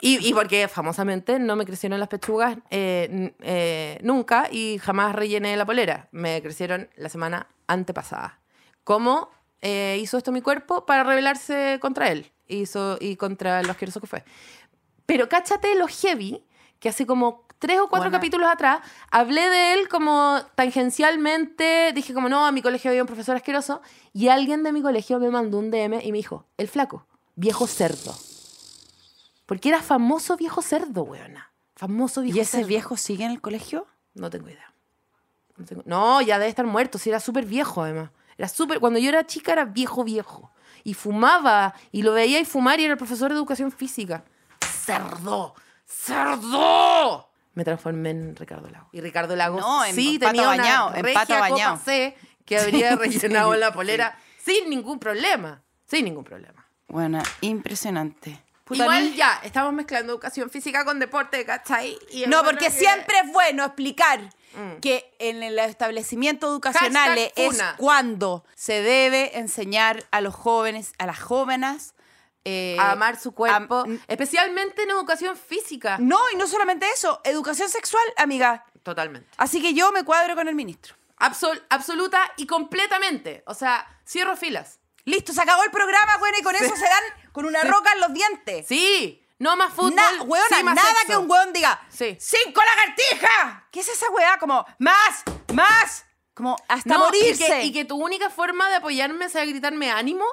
[0.00, 5.66] Y, porque famosamente no me crecieron las pechugas eh, eh, nunca y jamás rellené la
[5.66, 6.08] polera.
[6.12, 8.38] Me crecieron la semana antepasada.
[8.84, 9.28] ¿Cómo
[9.60, 12.30] eh, hizo esto mi cuerpo para rebelarse contra él?
[12.48, 14.24] Hizo, y contra lo asqueroso que fue.
[15.06, 16.42] Pero cáchate lo heavy,
[16.80, 18.18] que hace como tres o cuatro Buena.
[18.18, 18.80] capítulos atrás
[19.10, 23.82] hablé de él como tangencialmente, dije como no, a mi colegio había un profesor asqueroso
[24.12, 27.66] y alguien de mi colegio me mandó un DM y me dijo, el flaco, viejo
[27.66, 28.14] cerdo.
[29.46, 31.52] Porque era famoso viejo cerdo, weona.
[31.74, 32.66] Famoso viejo ¿Y ese cerdo.
[32.68, 33.86] viejo sigue en el colegio?
[34.14, 34.72] No tengo idea.
[35.56, 36.98] No, tengo- no, ya debe estar muerto.
[36.98, 38.10] Sí, era súper viejo, además.
[38.36, 38.78] Era súper...
[38.78, 40.50] Cuando yo era chica era viejo, viejo.
[40.84, 41.74] Y fumaba.
[41.92, 44.24] Y lo veía y fumar y era el profesor de educación física.
[44.84, 45.54] ¡Cerdo!
[45.86, 47.30] ¡Cerdo!
[47.54, 48.88] Me transformé en Ricardo Lago.
[48.92, 51.80] Y Ricardo Lago No, en sí pato tenía bañado, una en regia pato copa bañado.
[51.84, 55.62] C que habría rellenado Sí, la polera sin ningún problema.
[55.86, 56.66] Sin ningún problema.
[56.86, 58.42] Bueno, impresionante.
[58.64, 61.98] Puta, Igual ya, estamos mezclando educación física con deporte, ¿cachai?
[62.10, 64.20] Y No, porque que- siempre es bueno explicar
[64.54, 64.80] Mm.
[64.80, 71.20] que en el establecimiento educacional es cuando se debe enseñar a los jóvenes, a las
[71.20, 71.94] jóvenes,
[72.44, 75.98] eh, a amar su cuerpo, am- especialmente en educación física.
[76.00, 78.64] No, y no solamente eso, educación sexual, amiga.
[78.82, 79.28] Totalmente.
[79.36, 80.94] Así que yo me cuadro con el ministro.
[81.18, 83.42] Absol- absoluta y completamente.
[83.46, 84.78] O sea, cierro filas.
[85.04, 88.00] Listo, se acabó el programa, bueno, y con eso se dan con una roca en
[88.00, 88.66] los dientes.
[88.66, 89.94] Sí, no más fútbol.
[89.94, 91.06] Na- hueona, sí más nada sexo.
[91.06, 92.16] que un hueón diga Sí.
[92.20, 93.62] ¡Cinco lagartijas!
[93.70, 94.38] ¿Qué es esa weá?
[94.38, 95.22] Como, más,
[95.54, 96.04] más.
[96.34, 97.44] Como hasta No, morirse.
[97.44, 100.24] Y que, y que tu única forma de apoyarme sea gritarme ánimo.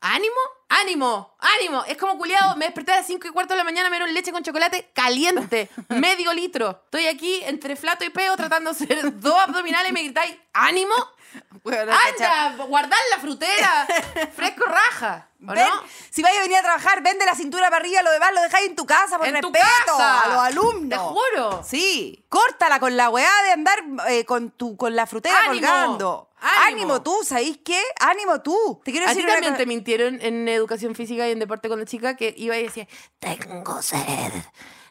[0.00, 0.36] ¿Ánimo?
[0.68, 1.36] ¡Ánimo!
[1.38, 1.84] ¡Ánimo!
[1.84, 2.56] Es como culiado.
[2.56, 4.90] Me desperté a las 5 y cuarto de la mañana, me dieron leche con chocolate
[4.94, 5.68] caliente.
[5.88, 6.82] medio litro.
[6.84, 10.94] Estoy aquí entre flato y peo tratando de hacer dos abdominales y me gritáis ¡ánimo!
[11.64, 12.46] Cacha.
[12.46, 12.64] ¡Anda!
[12.64, 13.86] ¡Guardar la frutera!
[14.36, 15.28] ¡Fresco raja!
[15.46, 15.82] ¿O Ven, no?
[16.10, 18.68] Si vais a venir a trabajar, vende la cintura para arriba, lo demás lo dejáis
[18.68, 20.20] en tu casa por ¡En tu respeto casa!
[20.20, 20.88] a los alumnos.
[20.88, 21.62] ¡Te juro!
[21.64, 23.78] Sí, córtala con la weá de andar
[24.08, 25.66] eh, con tu con la frutera ¡Ánimo!
[25.66, 26.25] colgando.
[26.40, 27.02] ¡Ánimo!
[27.02, 27.80] tú, ¿sabéis qué?
[28.00, 28.80] ¡Ánimo tú!
[28.84, 31.38] Te quiero A decir ti una también co- te mintieron en educación física y en
[31.38, 32.86] deporte cuando chica que iba y decía,
[33.18, 34.32] tengo sed,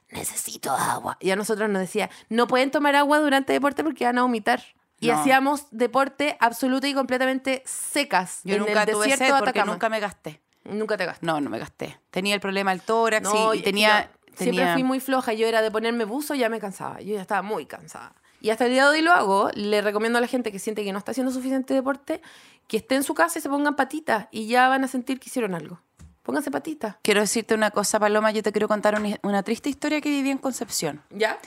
[0.09, 1.17] necesito agua.
[1.19, 4.63] Y a nosotros nos decía, no pueden tomar agua durante deporte porque van a vomitar.
[4.99, 5.19] Y No.
[5.19, 9.73] hacíamos deporte absoluta y completamente secas Yo en nunca el tuve desierto sed porque Atacama.
[9.73, 10.41] nunca me gasté.
[10.63, 11.25] Nunca te gasté.
[11.25, 11.99] No, no me gasté.
[12.11, 15.33] Tenía el problema del tórax No, y, y- tenía, yo Siempre tenía- fui muy floja.
[15.33, 17.01] Yo era de ponerme buzo, ya me cansaba.
[17.01, 18.15] Yo ya estaba muy cansada.
[18.45, 19.49] Y hasta el día de hoy lo hago.
[19.55, 22.21] Le recomiendo a la gente que siente que no está haciendo suficiente deporte
[22.67, 25.29] que esté en su casa y se pongan patitas y ya van a sentir que
[25.29, 25.81] hicieron algo.
[26.21, 26.97] Pónganse patitas.
[27.01, 28.29] Quiero decirte una cosa, Paloma.
[28.29, 31.01] Yo te quiero contar una, una triste historia que viví en Concepción.
[31.09, 31.39] ¿Ya?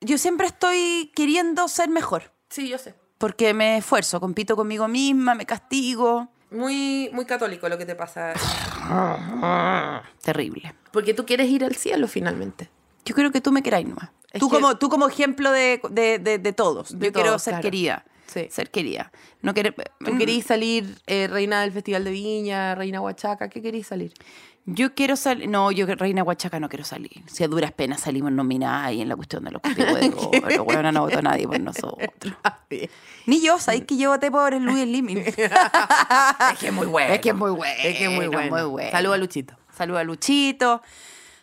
[0.00, 2.32] Yo siempre estoy queriendo ser mejor.
[2.48, 2.94] Sí, yo sé.
[3.18, 6.28] Porque me esfuerzo, compito conmigo misma, me castigo.
[6.50, 8.32] Muy, muy católico lo que te pasa.
[10.22, 10.74] Terrible.
[10.90, 12.70] Porque tú quieres ir al cielo finalmente.
[13.06, 14.10] Yo creo que tú me queráis nomás.
[14.32, 16.90] Es Tú, que- como, tú como ejemplo de, de, de- de todos.
[16.98, 17.62] Yo quiero ser claro.
[17.62, 18.04] querida.
[18.26, 18.48] Sí.
[18.50, 19.10] Ser querida.
[19.40, 19.74] No querer...
[20.04, 23.48] ¿Tú querís salir eh, reina del Festival de Viña, reina Huachaca?
[23.48, 24.12] ¿Qué querís salir?
[24.68, 25.48] Yo quiero salir.
[25.48, 27.22] No, yo, Reina Huachaca, no quiero salir.
[27.28, 30.58] Si a duras penas salimos nominadas ahí en la cuestión de los cupidos de.
[30.58, 32.10] Bueno, no votó nadie por nosotros.
[33.26, 35.18] Ni yo, ¿sabéis que yo voté por el Luis Liming?
[35.18, 37.14] es que es muy bueno.
[37.14, 37.74] Es que es muy bueno.
[37.82, 38.70] Es que es muy bueno.
[38.70, 38.90] bueno.
[38.90, 39.54] Saludos a Luchito.
[39.72, 40.82] Saludo a Luchito.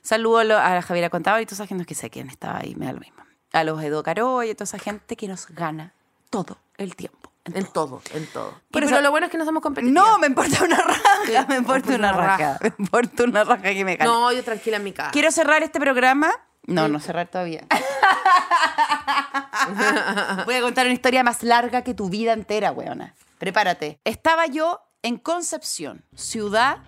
[0.03, 2.91] Saludo a, Javiera Contado y toda esa gente que sé quién estaba ahí, me da
[2.93, 3.23] lo mismo.
[3.53, 5.93] A los Edo Caro y toda esa gente que nos gana
[6.29, 7.31] todo el tiempo.
[7.45, 8.53] en En todo, en todo.
[8.69, 10.05] Por Y eso- pero lo bueno es que no somos competitivos.
[10.05, 12.59] No, me importa una raja, me importa me una importa una raja.
[12.61, 14.11] Me importa una raja que me gane.
[14.11, 15.11] No, yo tranquila en mi casa.
[15.11, 16.31] Quiero cerrar este programa.
[16.65, 17.65] No, no cerrar todavía.
[20.45, 23.15] Voy a contar una historia más larga que tu vida entera, weona.
[23.37, 23.99] Prepárate.
[24.03, 26.79] Estaba yo en Concepción, ciudad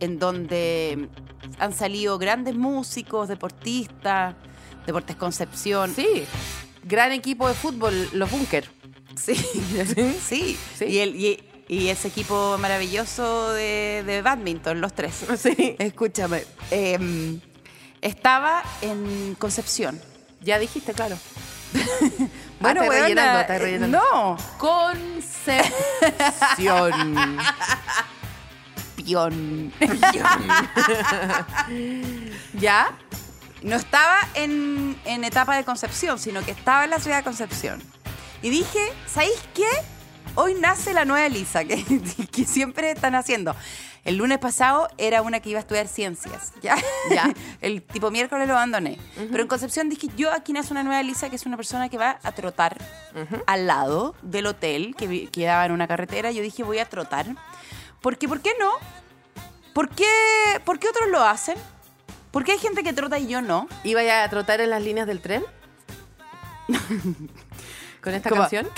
[0.00, 1.08] en donde
[1.58, 4.34] han salido grandes músicos, deportistas,
[4.86, 5.94] Deportes Concepción.
[5.94, 6.24] Sí.
[6.84, 8.68] Gran equipo de fútbol, los Bunker.
[9.16, 9.34] Sí,
[10.26, 10.58] sí.
[10.76, 10.84] Sí.
[10.84, 15.14] Y, el, y, y ese equipo maravilloso de, de badminton, los tres.
[15.38, 15.76] Sí.
[15.78, 16.44] Escúchame.
[16.70, 17.40] em,
[18.00, 20.00] estaba en Concepción.
[20.40, 21.16] Ya dijiste, claro.
[22.60, 23.98] Bueno, Ah, rellenando, eh, rellenando.
[24.12, 24.36] No.
[24.56, 25.66] Concepción.
[29.04, 29.72] Pion.
[32.54, 32.96] ¿Ya?
[33.62, 37.80] No estaba en, en etapa de concepción, sino que estaba en la ciudad de Concepción.
[38.42, 39.68] Y dije, ¿sabéis qué?
[40.34, 41.84] Hoy nace la nueva Elisa, que,
[42.32, 43.54] que siempre están haciendo.
[44.04, 46.76] El lunes pasado era una que iba a estudiar ciencias, ¿ya?
[47.08, 47.32] Ya.
[47.60, 48.98] El tipo miércoles lo abandoné.
[49.14, 51.98] Pero en Concepción dije, yo aquí nace una nueva Elisa, que es una persona que
[51.98, 52.78] va a trotar
[53.46, 56.32] al lado del hotel que quedaba en una carretera.
[56.32, 57.26] Yo dije, voy a trotar.
[58.02, 58.72] Porque, ¿por qué no?
[59.72, 60.06] ¿Por qué,
[60.64, 61.56] ¿Por qué otros lo hacen?
[62.30, 63.68] ¿Por qué hay gente que trota y yo no?
[63.84, 65.44] ¿Iba a trotar en las líneas del tren?
[68.02, 68.68] ¿Con esta Como- canción?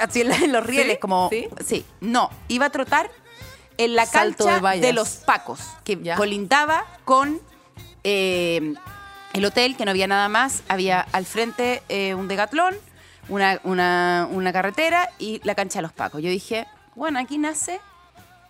[0.00, 0.98] Así en, la- en los rieles, ¿Sí?
[1.00, 1.28] como...
[1.30, 1.48] ¿Sí?
[1.66, 1.84] Sí.
[2.00, 3.10] No, iba a trotar
[3.76, 6.16] en la Salto cancha de los Pacos, que Ya.
[6.16, 7.40] colindaba con
[8.04, 8.74] eh,
[9.34, 10.62] el hotel, que no había nada más.
[10.68, 12.74] Había al frente eh, un degatlón,
[13.28, 16.22] una, una, una carretera y la cancha de los Pacos.
[16.22, 17.80] Yo dije, bueno, aquí nace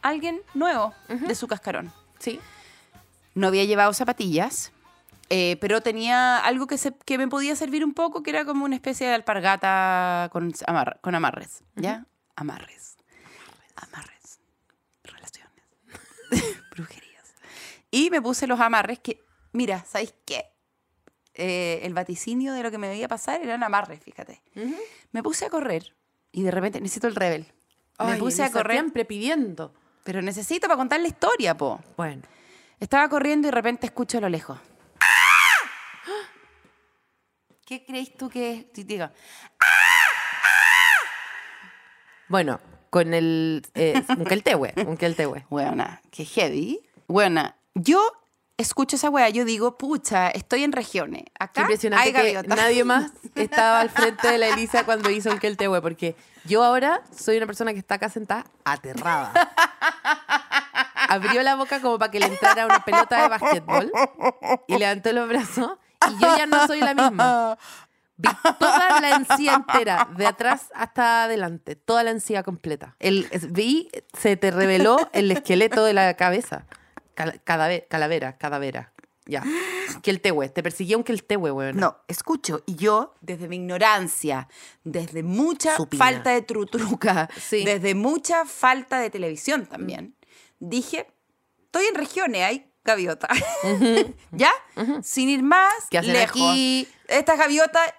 [0.03, 1.93] alguien nuevo de su cascarón.
[2.19, 2.41] Sí.
[3.35, 4.73] No había llevado zapatillas,
[5.29, 8.65] eh, pero tenía algo que, se- que me podía servir un poco, que era como
[8.65, 12.07] una especie de alpargata con, amar- con amarres, ¿ya?
[12.37, 12.97] Amarres.
[13.77, 14.41] Amarres.
[15.05, 15.65] Relaciones.
[16.71, 17.35] Brujerías.
[17.91, 20.47] Y me puse los amarres que, mira, ¿sabéis qué?
[21.35, 24.43] Eh, el vaticinio de lo que me debía pasar eran amarres, fíjate.
[25.13, 25.95] Me puse a correr
[26.33, 27.47] y de repente necesito el rebel.
[27.99, 29.73] Me Ay, puse a correr, Siempre pidiendo.
[30.11, 31.81] Pero necesito para contar la historia, po.
[31.97, 32.23] Bueno.
[32.81, 34.59] Estaba corriendo y de repente escucho a lo lejos.
[37.65, 38.67] ¿Qué crees tú que es?
[38.75, 39.09] Sí, digo,
[42.27, 42.59] Bueno,
[42.91, 43.65] con el...
[43.77, 45.47] Eh, un queltehue, un queltehue.
[45.49, 46.81] Buena, qué heavy.
[47.07, 48.01] Buena, yo
[48.61, 51.25] escucho esa wea, yo digo, pucha, estoy en regiones.
[51.39, 55.41] Acá impresionante hay que nadie más estaba al frente de la Elisa cuando hizo el
[55.41, 59.33] queltehue, porque yo ahora soy una persona que está acá sentada aterrada.
[61.09, 63.93] Abrió la boca como para que le entrara una pelota de básquetbol
[64.69, 65.73] y levantó los brazos
[66.09, 67.59] y yo ya no soy la misma.
[68.17, 72.95] Vi toda la encía entera, de atrás hasta adelante, toda la encía completa.
[72.99, 76.67] El, vi, se te reveló el esqueleto de la cabeza.
[77.23, 78.93] Cal- cadave- calavera, cadavera.
[79.27, 79.43] Ya.
[80.03, 81.77] Queltehue, te persiguió un queltehue, weón.
[81.77, 82.63] No, escucho.
[82.67, 84.49] Y yo, desde mi ignorancia,
[84.85, 86.05] desde mucha Supina.
[86.05, 87.65] falta de trutruca, Sí.
[87.65, 90.15] desde mucha falta de televisión también,
[90.59, 91.07] dije,
[91.67, 93.29] estoy en regiones, hay gaviota.
[94.33, 94.51] ¿Ya?
[95.03, 96.31] Sin ir más ¿Qué lejos.
[96.31, 96.89] aquí?
[97.09, 97.93] Estas gaviotas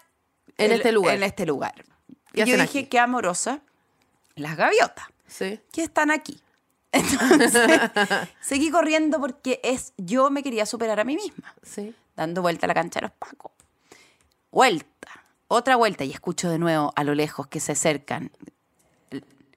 [0.58, 1.16] En este lugar.
[1.16, 1.74] En este lugar.
[2.34, 2.86] ¿Qué Y yo dije, aquí?
[2.86, 3.62] qué amorosa.
[4.36, 5.60] Las gaviotas Sí.
[5.72, 6.42] que están aquí.
[6.94, 7.54] Entonces,
[8.42, 11.96] seguí corriendo porque es yo me quería superar a mí misma Sí.
[12.16, 13.52] dando vuelta a la cancha de los Pacos.
[14.52, 15.10] Vuelta,
[15.48, 18.32] otra vuelta y escucho de nuevo a lo lejos que se acercan.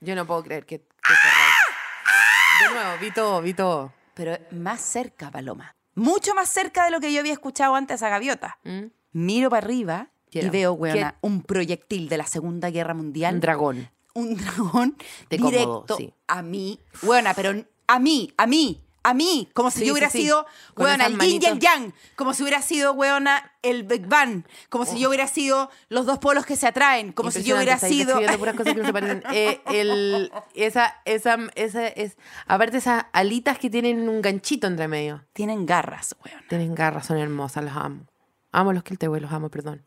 [0.00, 2.64] Yo no puedo creer que, que.
[2.64, 3.92] De nuevo, vi todo, vi todo.
[4.14, 5.74] Pero más cerca, Paloma.
[5.96, 8.58] Mucho más cerca de lo que yo había escuchado antes a Gaviota.
[8.64, 8.84] ¿Mm?
[9.12, 11.18] Miro para arriba y veo, weona, ¿Qué?
[11.22, 13.34] un proyectil de la Segunda Guerra Mundial.
[13.34, 13.90] Un dragón.
[14.14, 14.96] Un dragón
[15.30, 16.12] directo cómodo, sí.
[16.28, 16.80] a mí.
[17.02, 19.48] Buena, pero a mí, a mí, a mí.
[19.52, 20.24] Como si Sí, yo hubiera sí, sí.
[20.24, 21.92] sido, Con weona, el yin y el yang.
[22.16, 24.44] Como si hubiera sido, weona, el Big Bang.
[24.70, 24.86] Como Oh.
[24.86, 27.12] si yo hubiera sido los dos polos que se atraen.
[27.12, 28.18] Como si yo hubiera sido...
[28.18, 29.22] describiendo puras cosas que no se parecen.
[29.34, 35.22] Eh, el, esa, esa, esa es, aparte esas alitas que tienen un ganchito entre medio.
[35.34, 36.42] Tienen garras, weona.
[36.48, 38.06] Tienen garras, son hermosas, las amo.
[38.52, 39.82] Amo los que los amo, perdón.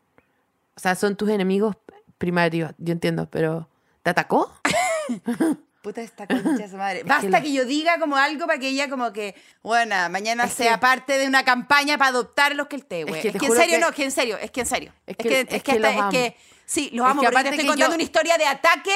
[0.76, 1.76] O sea, son tus enemigos
[2.20, 3.68] primarios, yo entiendo, pero
[4.08, 4.50] ¿te atacó?
[5.82, 7.04] Puta esta concha su madre.
[7.04, 10.76] Basta que yo diga como algo para que ella como que, bueno, mañana Es sea
[10.76, 13.22] que- parte de una campaña para adoptar los que el té, Es güey.
[13.22, 14.94] que Es te que en serio, no, es que en serio, es que en serio.
[15.06, 16.12] Es que- es que los hasta- es amo.
[16.12, 18.92] que sí, los amo, aparte estoy contando yo- una historia de ataque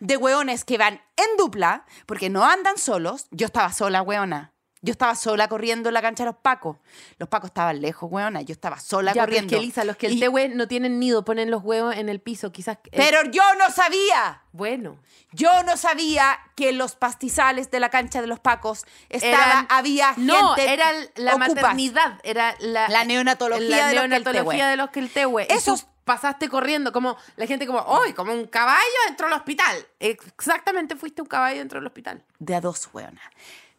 [0.00, 3.28] de hueones que van en dupla, porque no andan solos.
[3.30, 4.52] Yo estaba sola, hueona.
[4.82, 6.78] Yo estaba sola corriendo en la cancha de los pacos.
[7.18, 8.40] Los pacos estaban lejos, hueona.
[8.40, 9.50] Yo estaba sola Ya, pero es corriendo.
[9.50, 12.20] que Elisa, los que el Y- tehue no tienen nido, ponen los huevos en el
[12.20, 12.78] piso, quizás.
[12.90, 14.42] Pero yo no sabía.
[14.52, 14.98] bueno.
[15.32, 20.14] Yo no sabía que los pastizales de la cancha de los Pacos estaba, Eran- había
[20.14, 21.48] gente No, era la ocupas.
[21.54, 25.46] maternidad, era la, La neonatología la de los neonatología los Keltehue.
[25.48, 29.86] Y Esos- pasaste corriendo, como la gente como, ¡ay, como un caballo dentro del hospital!
[30.00, 32.24] Exactamente fuiste un caballo dentro del hospital.
[32.40, 33.20] De a dos, weona.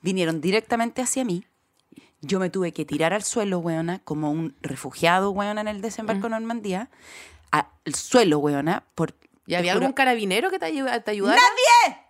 [0.01, 1.45] Vinieron directamente hacia mí.
[2.21, 6.21] Yo me tuve que tirar al suelo, weona, como un refugiado, weona, en el desembarco
[6.21, 6.23] Mm.
[6.23, 6.89] de Normandía.
[7.51, 9.15] Al suelo, weona, por...
[9.47, 11.41] ¿Y había juro- algún carabinero que te, ayu- te ayudara?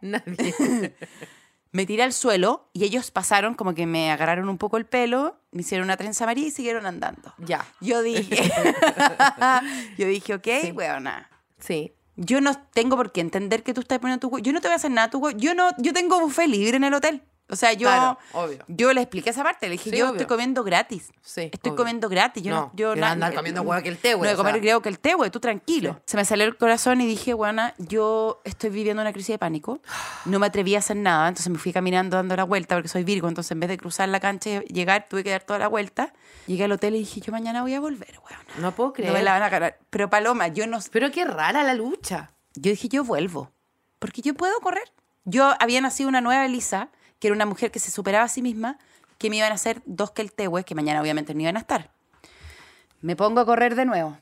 [0.02, 0.22] ¡Nadie!
[0.28, 0.96] Nadie.
[1.74, 5.39] Me tiré al suelo y ellos pasaron como que me agarraron un poco el pelo,
[5.52, 7.34] me hicieron una trenza amarilla y siguieron andando.
[7.38, 8.52] ya, Yo dije,
[9.98, 10.72] yo dije, ok, Sí.
[10.74, 11.30] weona,
[11.60, 11.94] sí.
[12.18, 14.74] yo no tengo por qué entender que tú estás poniendo tu Yo no te voy
[14.74, 17.24] a hacer nada tu Yo no, yo tengo buffet libre en el hotel.
[17.52, 18.18] O sea, yo, Claro,
[18.68, 19.68] yo le expliqué esa parte.
[19.68, 20.14] Le dije, Sí, yo obvio.
[20.22, 21.12] estoy comiendo gratis.
[21.22, 21.76] Sí, Estoy obvio.
[21.76, 22.41] comiendo gratis.
[22.43, 24.34] Yo no, No, yo na- andar comiendo hueá que el té, güey, No voy a
[24.34, 25.30] o comer creo que el té, güey.
[25.30, 25.99] Tú tranquilo.
[26.06, 29.82] Se me salió el corazón y dije, bueno, yo estoy viviendo una crisis de pánico.
[30.26, 31.28] No me atreví a hacer nada.
[31.28, 33.28] Entonces me fui caminando dando la vuelta porque soy Virgo.
[33.28, 36.14] Entonces en vez de cruzar la cancha y llegar, tuve que dar toda la vuelta.
[36.47, 38.41] Llegué al hotel y dije, yo mañana voy a volver, weón.
[38.62, 39.14] No puedo No creer.
[39.14, 39.78] me la van a ganar.
[39.89, 40.80] Pero Paloma, yo no...
[40.91, 42.32] Pero qué rara la lucha.
[42.56, 43.52] Yo dije, yo vuelvo.
[43.99, 44.91] Porque yo puedo correr.
[45.24, 46.89] Yo había nacido una nueva Elisa,
[47.22, 48.80] que era una mujer que se superaba a sí misma,
[49.19, 51.59] que me iban a hacer dos que el tehue, que mañana obviamente no iban a
[51.59, 51.91] estar.
[52.99, 54.17] Me pongo a correr de nuevo.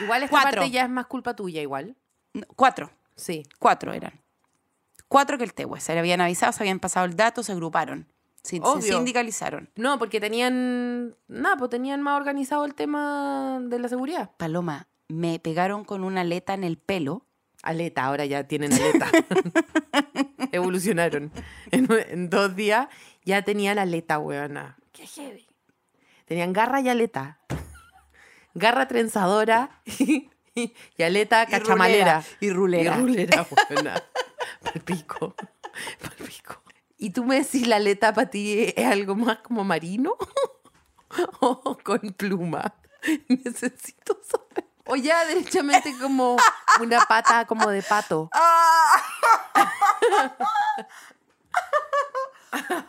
[0.00, 0.60] Igual esta Cuatro.
[0.60, 1.96] parte ya es más culpa tuya, igual.
[2.34, 2.90] No, cuatro.
[3.14, 3.44] Sí.
[3.58, 4.20] Cuatro eran.
[5.08, 5.80] Cuatro que el tehue.
[5.80, 8.08] Se le habían avisado, se habían pasado el dato, se agruparon.
[8.42, 9.70] Se, se sindicalizaron.
[9.76, 11.14] No, porque tenían.
[11.28, 14.30] Nada, pues tenían más organizado el tema de la seguridad.
[14.36, 17.24] Paloma, me pegaron con una aleta en el pelo.
[17.66, 19.10] Aleta, ahora ya tienen aleta.
[20.52, 21.32] Evolucionaron.
[21.72, 22.86] En, en dos días
[23.24, 24.76] ya tenían aleta, weona.
[24.92, 25.46] Qué heavy.
[26.26, 27.40] Tenían garra y aleta.
[28.54, 30.30] Garra trenzadora y,
[31.02, 32.20] aleta Y cachamalera.
[32.20, 32.96] rulera, y rulera.
[32.96, 34.02] Y rulera, weona.
[34.62, 35.34] Palpico.
[36.00, 36.62] Palpico.
[36.98, 40.14] ¿Y tú me decís la aleta para ti es algo más como marino?
[41.40, 42.74] ¿O con pluma?
[43.28, 44.65] Necesito saber.
[44.86, 46.36] O ya derechamente como
[46.80, 48.30] una pata como de pato.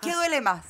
[0.01, 0.63] ¿Qué duele más?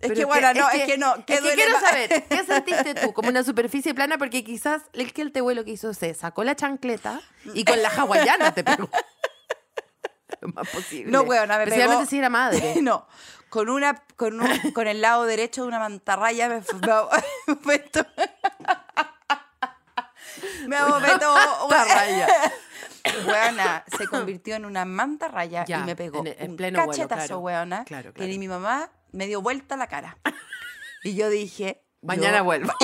[0.00, 1.14] Es que bueno, no, es es que no.
[1.24, 1.82] ¿Qué es que duele quiero más?
[1.82, 3.12] saber, ¿qué sentiste tú?
[3.12, 6.54] Como una superficie plana, porque quizás el que el tehuelo que hizo se sacó la
[6.54, 7.20] chancleta
[7.54, 8.88] y con la hawaiana te pegó.
[10.40, 11.10] Lo más posible.
[11.10, 12.74] No, weona, me Especialmente pegó- si era madre.
[12.82, 13.06] No,
[13.48, 16.62] con una con, un- con el lado derecho de una mantarraya me,
[17.64, 17.84] me,
[20.68, 21.34] me meto
[21.68, 22.28] Mantarraya.
[23.26, 26.90] Weona, se convirtió en una mantarraya Ya, y me pegó en- en un pleno vuelo,
[26.90, 27.38] cachetazo, claro.
[27.40, 30.18] weona, Claro, ni mi mamá me dio vuelta la cara.
[31.04, 32.72] Y yo dije, Mañana yo- vuelvo.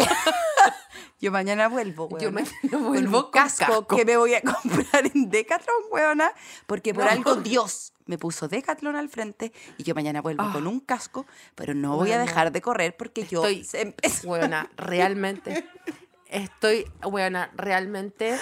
[1.21, 2.21] Yo mañana vuelvo, weona.
[2.25, 3.97] Yo mañana con vuelvo un con casco, casco.
[3.97, 6.33] que me voy a comprar en Decathlon, weona,
[6.67, 7.11] porque por No.
[7.13, 10.51] algo Dios me puso Decathlon al frente y yo mañana vuelvo Ah.
[10.53, 11.25] con un casco,
[11.55, 15.65] pero no voy a dejar de correr porque yo Estoy- empezó- Weona, realmente.
[16.33, 18.35] Estoy, weona, realmente.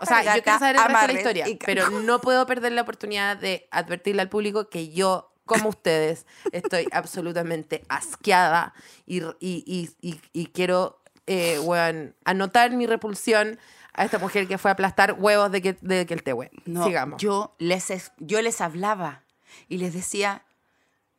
[0.00, 2.72] o sea, yo quiero saber el resto de la historia, y pero no puedo perder
[2.72, 8.74] la oportunidad de advertirle al público que yo, como ustedes, estoy absolutamente asqueada
[9.06, 9.90] y, y,
[10.32, 13.58] y, quiero, eh, weón, anotar mi repulsión
[13.92, 16.50] a esta mujer que fue a aplastar huevos de que, de que el tehue.
[16.66, 17.22] No, Sigamos.
[17.22, 19.22] Yo les, es- yo les hablaba
[19.68, 20.42] y les decía,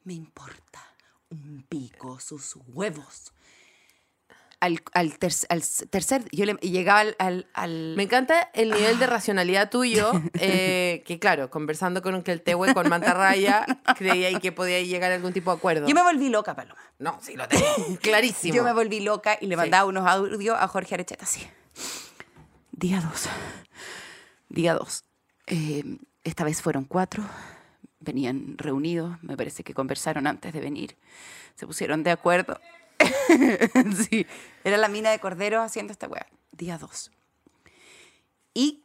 [0.03, 0.83] me importa
[1.29, 3.33] un pico sus huevos.
[4.59, 9.05] Al, al, ter- al tercer, yo le, llegaba al, al, Me encanta el nivel de
[9.05, 15.11] racionalidad tuyo, eh, que claro, conversando con un Keltehue, con Mantarraya, creía que podía llegar
[15.11, 15.87] a algún tipo de acuerdo.
[15.87, 16.81] Yo me volví loca, Paloma.
[16.97, 17.65] No, sí lo tengo
[18.01, 18.55] clarísimo.
[18.55, 19.57] Yo me volví loca y le Sí.
[19.57, 21.47] mandaba unos audios a Jorge Arecheta así.
[22.71, 23.29] Día dos.
[24.49, 25.03] Día dos.
[25.45, 25.83] Eh,
[26.23, 27.23] esta vez fueron cuatro.
[27.99, 29.17] Venían reunidos.
[29.21, 30.97] Me parece que conversaron antes de venir.
[31.55, 32.59] Se pusieron de acuerdo.
[34.09, 34.25] sí.
[34.63, 36.27] Era la mina de Cordero haciendo esta weá.
[36.51, 37.11] Día dos.
[38.53, 38.83] Y,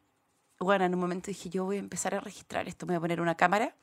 [0.59, 2.87] bueno, en un momento dije, yo voy a empezar a registrar esto.
[2.87, 3.75] Me voy a poner una cámara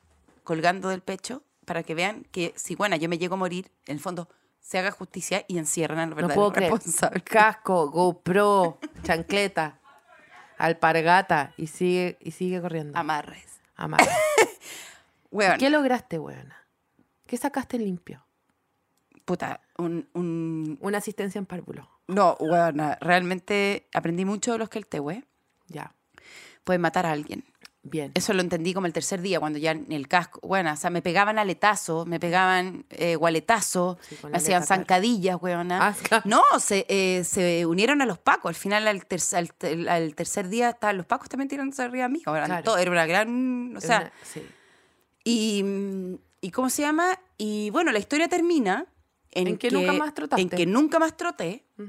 [0.44, 3.94] colgando del pecho para que vean que si, bueno, yo me llego a morir, en
[3.94, 4.28] el fondo
[4.60, 7.22] se haga justicia y encierran a los no responsables.
[7.24, 9.80] Casco, GoPro, chancleta,
[10.58, 12.98] alpargata y sigue, y sigue corriendo.
[12.98, 13.60] Amarres.
[13.76, 14.00] Amar.
[15.30, 16.56] Weón, ¿Qué lograste, weona?
[17.26, 18.26] ¿Qué sacaste limpio?
[19.30, 20.76] Puta, un, un...
[20.80, 21.88] Una asistencia en párvulo.
[22.08, 25.22] No, weona, realmente aprendí mucho de los que el tehue
[25.68, 25.94] Ya.
[26.64, 27.44] puede matar a alguien.
[27.82, 28.10] Bien.
[28.14, 30.90] Eso lo entendí como el tercer día, cuando ya en el casco, bueno, o sea,
[30.90, 35.94] me pegaban aletazo, me pegaban eh, gualetazo, Sí, me hacían zancadillas, weona.
[36.10, 36.22] Ah.
[36.24, 38.48] No, se, eh, se unieron a los pacos.
[38.50, 42.04] Al final, al, ter- al ter- al tercer día, estaban los pacos también tirándose arriba
[42.08, 42.22] de mí.
[42.26, 42.64] Eran Claro.
[42.64, 44.46] todo- era una gran, o sea, Una- sí.
[45.24, 47.18] y, mm, y ¿cómo se llama?
[47.38, 48.86] Y bueno, la historia termina
[49.32, 50.42] en, En que nunca más trotaste.
[50.42, 51.84] En que nunca más troté, Mm.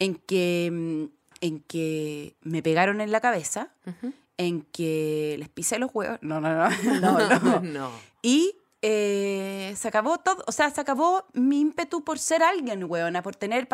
[0.00, 1.04] en que, mm,
[1.42, 4.12] en que me pegaron en la cabeza, Ujú.
[4.36, 6.18] en que les pisé los huevos.
[6.22, 6.68] No, no, no.
[7.00, 7.60] no, no.
[7.60, 7.90] no.
[8.22, 13.22] Y eh, se acabó todo, o sea, se acabó mi ímpetu por ser alguien, huevona,
[13.22, 13.68] por tener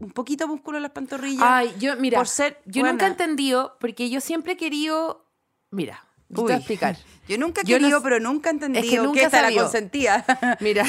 [0.00, 1.44] un poquito de músculo en las pantorrillas.
[1.46, 5.24] Ay, yo, mira, por ser yo nunca he entendido, porque yo siempre he querido.
[5.70, 6.96] Mira, yo te voy a explicar.
[7.28, 10.24] Yo nunca he no querido, s- pero nunca he entendido nunca que esta la consentía.
[10.60, 10.82] Mira,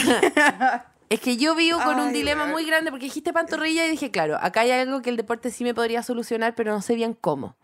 [1.10, 2.54] es que yo vivo con un Ay, dilema weón.
[2.54, 5.64] muy grande porque dijiste pantorrilla y dije, claro, acá hay algo que el deporte sí
[5.64, 7.58] me podría solucionar, pero no sé bien cómo.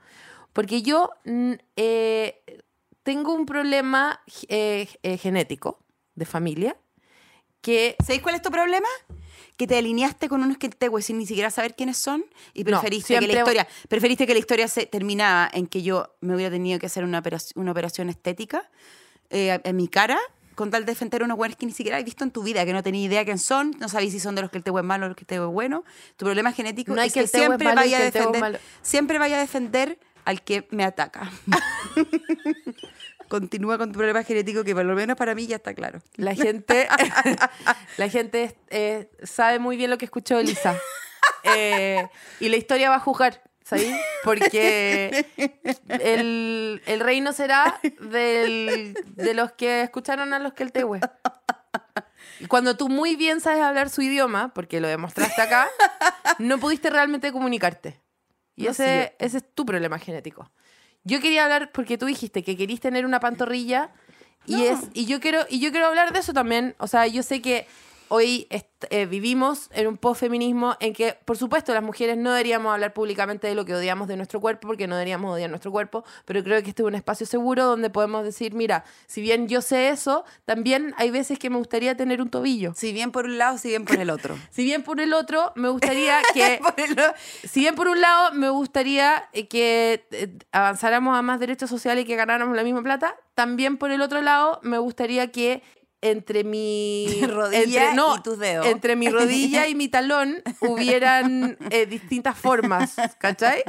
[0.53, 2.41] Porque yo mm, eh,
[3.03, 5.79] tengo un problema eh, eh, genético
[6.15, 6.75] de familia
[7.65, 8.87] que ¿Sabéis cuál es tu problema?
[9.57, 12.23] Que te alineaste con unos que te sin ni siquiera saber quiénes son
[12.53, 16.15] y No, preferiste que la historia, preferiste que la historia se terminaba en que yo
[16.21, 18.69] me hubiera tenido que hacer una operación, una operación estética
[19.31, 20.19] eh, en mi cara
[20.55, 22.65] con tal de defender a unos buenos que ni siquiera has visto en tu vida,
[22.65, 24.79] que no tenías idea quién son, no sabéis si son de los que el tebo
[24.79, 25.83] es malo o los que el tebo es bueno.
[26.17, 29.99] Tu problema genético No hay es que siempre vaya a defender, siempre vaya a defender
[30.23, 31.31] al que me ataca.
[33.27, 36.01] Continúa con tu problema genético que por lo menos para mí ya está claro.
[36.15, 36.87] la gente,
[37.97, 40.77] la gente eh, sabe muy bien lo que escuchó Elisa.
[41.47, 42.07] Eh,
[42.39, 43.93] y la historia va a juzgar, ¿sabes?
[44.23, 45.25] Porque
[45.87, 50.99] el, el reino será del- de los que escucharon a los que el tehue.
[52.39, 55.67] Y Cuando tú muy bien sabes hablar su idioma, porque lo demostraste acá,
[56.39, 58.01] no pudiste realmente comunicarte.
[58.55, 60.51] Y No, ese, ese es tu problema genético.
[61.03, 63.91] Yo quería hablar, porque tú dijiste que querías tener una pantorrilla,
[64.47, 66.75] y, es, y, yo quiero, y yo quiero hablar de eso también.
[66.77, 67.67] O sea, yo sé que
[68.09, 68.47] hoy
[68.89, 73.47] eh, vivimos en un post-feminismo en que, por supuesto, las mujeres no deberíamos hablar públicamente
[73.47, 76.61] de lo que odiamos de nuestro cuerpo, porque no deberíamos odiar nuestro cuerpo, pero creo
[76.61, 80.25] que este es un espacio seguro donde podemos decir, mira, si bien yo sé eso,
[80.45, 82.73] también hay veces que me gustaría tener un tobillo.
[82.75, 84.35] Si bien por un lado, si bien por el otro.
[84.51, 86.59] Si bien por el otro, me gustaría que...
[87.43, 92.03] Si bien por un lado me gustaría eh, que eh, avanzáramos a más derechos sociales
[92.03, 95.61] y que ganáramos la misma plata, también por el otro lado me gustaría que
[96.09, 98.65] entre mi Rodilla entre- no, y tus dedos.
[98.67, 103.63] entre mi rodilla y mi talón hubieran eh, distintas formas, ¿cachai?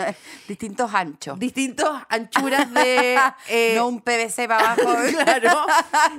[0.49, 1.39] Distintos anchos.
[1.39, 3.19] Distintas anchuras de
[3.49, 4.95] eh, no un PVC para abajo.
[5.11, 5.67] claro.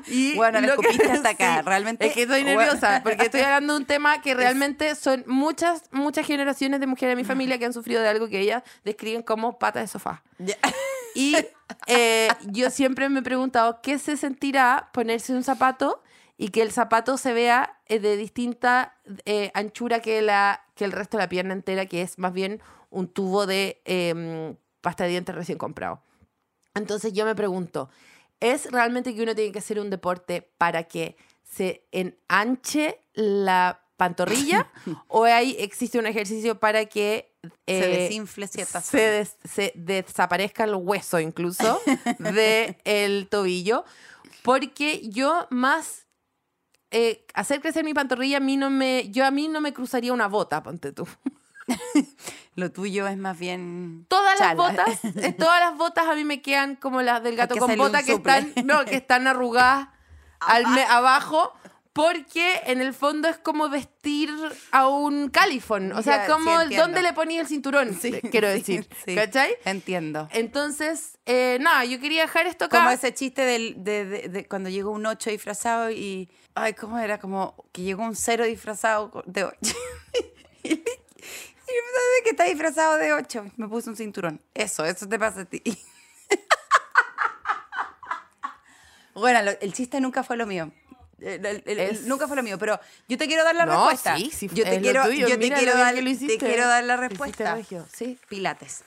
[0.07, 2.07] Y Bueno, me lo que- escupiste hasta acá, sí, realmente.
[2.07, 6.26] Es que estoy nerviosa porque estoy hablando de un tema que realmente son muchas, muchas
[6.26, 9.57] generaciones de mujeres de mi familia que han sufrido de algo que ellas describen como
[9.59, 10.24] patas de sofá.
[10.39, 10.55] Ya.
[11.18, 11.36] Y
[11.88, 16.03] eh, yo siempre me he preguntado qué se sentirá ponerse un zapato
[16.38, 18.95] y que el zapato se vea eh, de distinta
[19.26, 22.61] eh, anchura que, la, que el resto de la pierna entera, que es más bien
[22.91, 26.03] un tubo de em, pasta de dientes recién comprado.
[26.76, 27.89] Entonces yo me pregunto,
[28.39, 34.70] ¿es realmente que uno tiene que hacer un deporte para que se enanche la pantorrilla?
[35.07, 40.64] ¿O hay, existe un ejercicio para que Se eh, desinfle ciertas se, des- se desaparezca
[40.64, 41.80] el hueso incluso
[42.20, 43.86] del tobillo?
[44.44, 46.06] Porque yo más
[46.92, 50.14] eh, hacer crecer mi pantorrilla a mí no me yo a mí no me cruzaría
[50.14, 51.08] una bota, ponte tú.
[52.56, 54.06] Lo tuyo es más bien.
[54.08, 57.56] Todas las botas, eh, todas las botas a mí me quedan como las del gato
[57.58, 59.90] con bota que están, no, que están arrugadas
[60.40, 61.54] al abajo.
[61.98, 64.30] Porque en el fondo es como vestir
[64.72, 65.91] a un califón.
[65.93, 66.76] O sea, Ya, como sí.
[66.76, 67.93] ¿dónde le ponías el cinturón?
[68.32, 68.88] quiero Sí, decir.
[69.04, 69.16] sí.
[69.16, 69.56] ¿Cachai?
[69.66, 70.30] Entiendo.
[70.32, 72.78] Entonces, eh, nada, yo quería dejar esto acá.
[72.78, 76.30] Como ese chiste del, de, de- de cuando llegó un 8 disfrazado y.
[76.56, 77.20] Ay, ¿cómo era?
[77.20, 79.58] Como que llegó un 0 disfrazado de 8.
[80.64, 83.45] y y ¿sabes que está disfrazado de 8?
[83.58, 84.41] Me puse un cinturón.
[84.54, 85.62] Eso, eso te pasa a ti.
[89.16, 90.72] bueno, lo- el chiste nunca fue lo mío.
[91.20, 93.72] El- el- el- Es- Nunca fue lo mío, pero yo te quiero dar la No,
[93.74, 94.18] respuesta.
[94.18, 97.57] sí, sí, yo te quiero, tuyo, yo te quiero dar, te quiero dar la respuesta.
[97.93, 98.20] sí.
[98.30, 98.84] Pilates.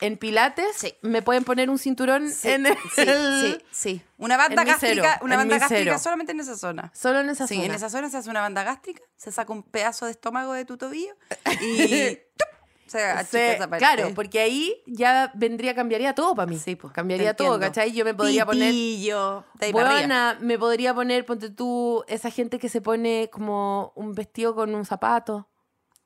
[0.00, 0.96] En Pilates Sí.
[1.02, 2.74] me pueden poner un cinturón Sí, en el...
[2.96, 4.02] sí, sí, sí.
[4.18, 6.90] Una banda gástrica, una banda gástrica solamente en esa zona.
[6.92, 7.66] Solo en esa sí, zona.
[7.66, 10.64] en esa zona se hace una banda gástrica, se saca un pedazo de estómago de
[10.64, 11.14] tu tobillo
[11.60, 12.48] y ¡tup!
[12.92, 13.84] Se achica esa parte.
[13.84, 16.58] claro, porque ahí ya vendría, cambiaría todo para mí.
[16.58, 17.74] Sí, pues, cambiaría todo, entiendo.
[17.74, 17.92] ¿cachai?
[17.92, 18.70] Yo me podría poner...
[18.70, 19.44] Pitillo.
[19.72, 24.74] Buena, me podría poner, ponte tú, esa gente que se pone como un vestido con
[24.74, 25.48] un zapato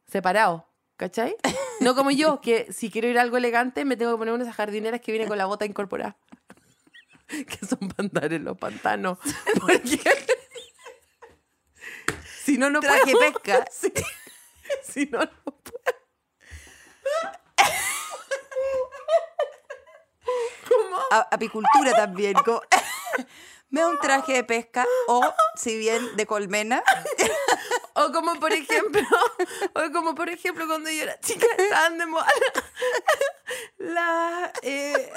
[0.07, 1.37] separado, ¿cachai?
[1.79, 4.45] No como yo, que si quiero ir a algo elegante me tengo que poner una
[4.45, 6.17] de esas jardineras que viene con la bota incorporada.
[7.27, 9.19] que son en los pantanos.
[9.61, 10.01] Porque...
[12.43, 13.33] si no, no Traje puedo.
[13.33, 13.67] pesca.
[13.71, 13.93] Sí.
[14.83, 15.96] Si no, no puedo.
[20.69, 20.97] ¿Cómo?
[21.11, 22.35] A- apicultura también.
[22.45, 22.63] como-
[23.71, 25.21] Me da un traje de pesca o,
[25.57, 26.83] si bien, de colmena.
[27.95, 29.03] O como por ejemplo,
[29.75, 32.27] o como por ejemplo cuando yo era chica estaban de moda
[33.79, 35.13] la eh,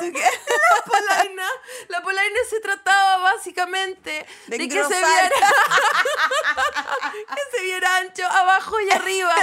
[0.00, 0.22] ¿Y tú qué?
[0.22, 1.48] la polaina,
[1.88, 5.30] la polaina se trataba básicamente De de, que se viera
[7.34, 9.34] que se viera ancho abajo y arriba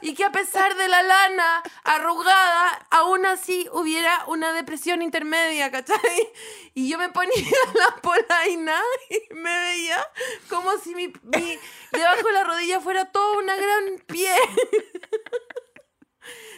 [0.00, 6.32] y que a pesar de la lana arrugada, aún así hubiera una depresión intermedia, ¿cachai?
[6.74, 7.32] Y yo me ponía
[7.74, 10.06] la polaina y me veía
[10.48, 11.58] como si mi, mi-
[11.92, 14.34] debajo de la rodilla fuera toda una gran pie.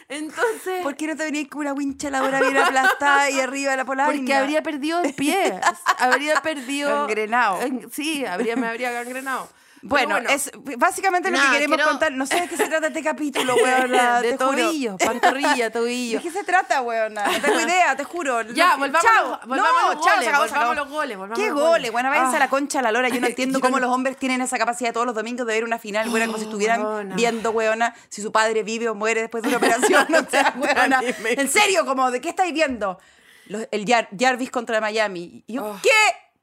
[0.07, 0.83] Entonces...
[0.83, 3.85] ¿Por qué no te venías con una wincha ladora bien aplastada y arriba de la
[3.85, 4.11] polaina?
[4.13, 5.59] Porque habría perdido el pie.
[5.99, 6.89] habría perdido.
[6.89, 7.61] Gangrenado.
[7.61, 9.49] En- Sí, habría, me habría gangrenado.
[9.87, 12.11] Pero Bueno, es básicamente lo que queremos quiero- contar.
[12.11, 14.19] No sé de qué se trata este capítulo, weona.
[14.21, 16.17] de te tobillo, pantorrilla, tobillo.
[16.17, 17.23] ¿De qué se trata, weona?
[17.27, 18.41] No tengo idea, te juro.
[18.41, 19.29] Ya, No- volvamos chao.
[19.29, 20.71] los- volvamos no, los chao, goles, se acabó, se volvamos acabó.
[20.71, 21.69] a los goles, volvamos ¿Qué los goles.
[21.69, 21.91] goles?
[21.91, 22.49] Bueno, váyanse a la Ah.
[22.49, 23.09] concha la lora.
[23.09, 25.77] Yo no entiendo cómo los hombres tienen esa capacidad todos los domingos de ver una
[25.77, 27.15] final, weona, como si estuvieran weona.
[27.15, 30.07] viendo, weona, si su padre vive o muere después de una operación.
[30.15, 31.01] O sea, weona.
[31.25, 32.99] En serio, como, ¿de qué estáis viendo?
[33.47, 35.43] Los- el Jar- Jarvis contra Miami.
[35.45, 35.79] Y yo, Oh.
[35.83, 35.91] ¿qué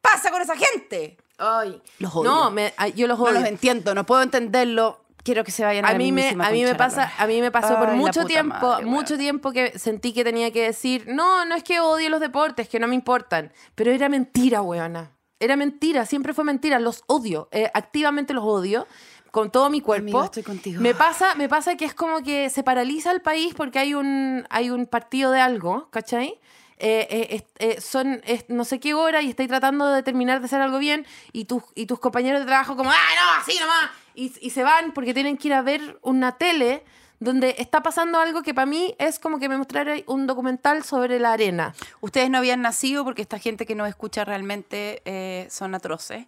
[0.01, 1.17] pasa con esa gente?
[1.43, 1.83] Ay.
[1.99, 2.31] Los odio.
[2.31, 3.41] No, me- yo los No odio.
[3.41, 5.01] los entiendo, no puedo entenderlo.
[5.25, 7.53] Quiero que se vayan a, a mí me a mí me pasa a mí me
[7.53, 11.05] pasó por Ay, la mucho tiempo madre, mucho tiempo que sentí que tenía que decir
[11.07, 15.13] no no es que odie los deportes que no me importan pero era mentira weona
[15.39, 18.89] era mentira siempre fue mentira los odio eh, activamente los odio
[19.31, 20.81] con todo mi cuerpo estoy contigo.
[20.83, 24.45] me pasa me pasa que es como que se paraliza el país porque hay un
[24.51, 26.41] hay un partido de algo ¿cachai?
[26.85, 30.61] Eh, eh, eh, son no sé qué hora y estáis tratando de terminar de hacer
[30.61, 33.91] algo bien y tus, y tus compañeros de trabajo como, ah, no, así nomás.
[34.17, 36.83] Y, y se van porque tienen que ir a ver una tele
[37.21, 41.21] donde está pasando algo que para mí es como que me mostrara un documental sobre
[41.21, 41.73] la arena.
[42.01, 46.27] Ustedes no habían nacido porque esta gente que nos escucha realmente eh, son atroces.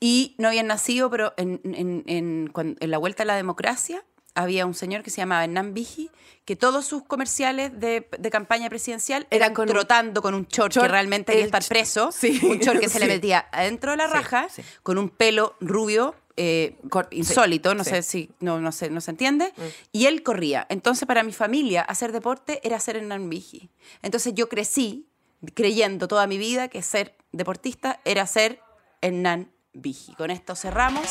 [0.00, 4.02] Y no habían nacido, pero en, en- en la vuelta a la democracia
[4.36, 6.10] había un señor que se llamaba Hernán Vigi,
[6.44, 10.44] que todos sus comerciales de, de campaña presidencial Era eran con un- trotando con un
[10.46, 13.48] short, que short, realmente debía el estar preso, sí, un short que se le metía
[13.50, 14.62] adentro de la raja, sí.
[14.84, 16.76] con un pelo rubio eh,
[17.12, 19.62] insólito, no sé si no, no, sé, no se entiende, Mm.
[19.92, 20.66] y él corría.
[20.68, 23.70] Entonces para mi familia hacer deporte era ser Hernán Vigi.
[24.02, 25.08] Entonces yo crecí
[25.54, 28.60] creyendo toda mi vida que ser deportista era ser
[29.00, 30.14] Hernán Vigi.
[30.14, 31.06] Con esto cerramos.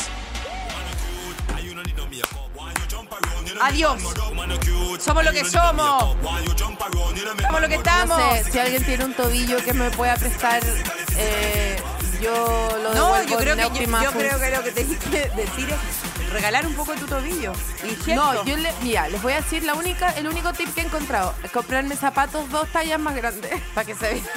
[3.62, 4.01] Adiós.
[4.99, 6.16] Somos lo que somos.
[7.41, 8.18] Somos lo que estamos.
[8.20, 10.62] No sé, si alguien tiene un tobillo que me pueda prestar,
[11.18, 11.82] eh,
[12.22, 14.72] yo lo No, devuelvo yo creo, que, yo, óptima yo fun- creo que lo que
[14.72, 17.53] tenés que decir es regalar un poco de tu tobillo.
[18.08, 20.86] No, yo le, mira, les voy a decir la única, el único tip que he
[20.86, 23.62] encontrado, es comprarme zapatos dos tallas más grandes.
[23.74, 24.24] Para que se vea.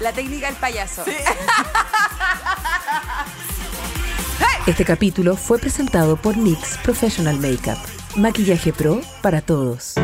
[0.00, 1.04] La técnica del payaso.
[4.70, 7.76] Este capítulo fue presentado por NYX Professional Makeup.
[8.14, 9.96] Maquillaje pro para todos.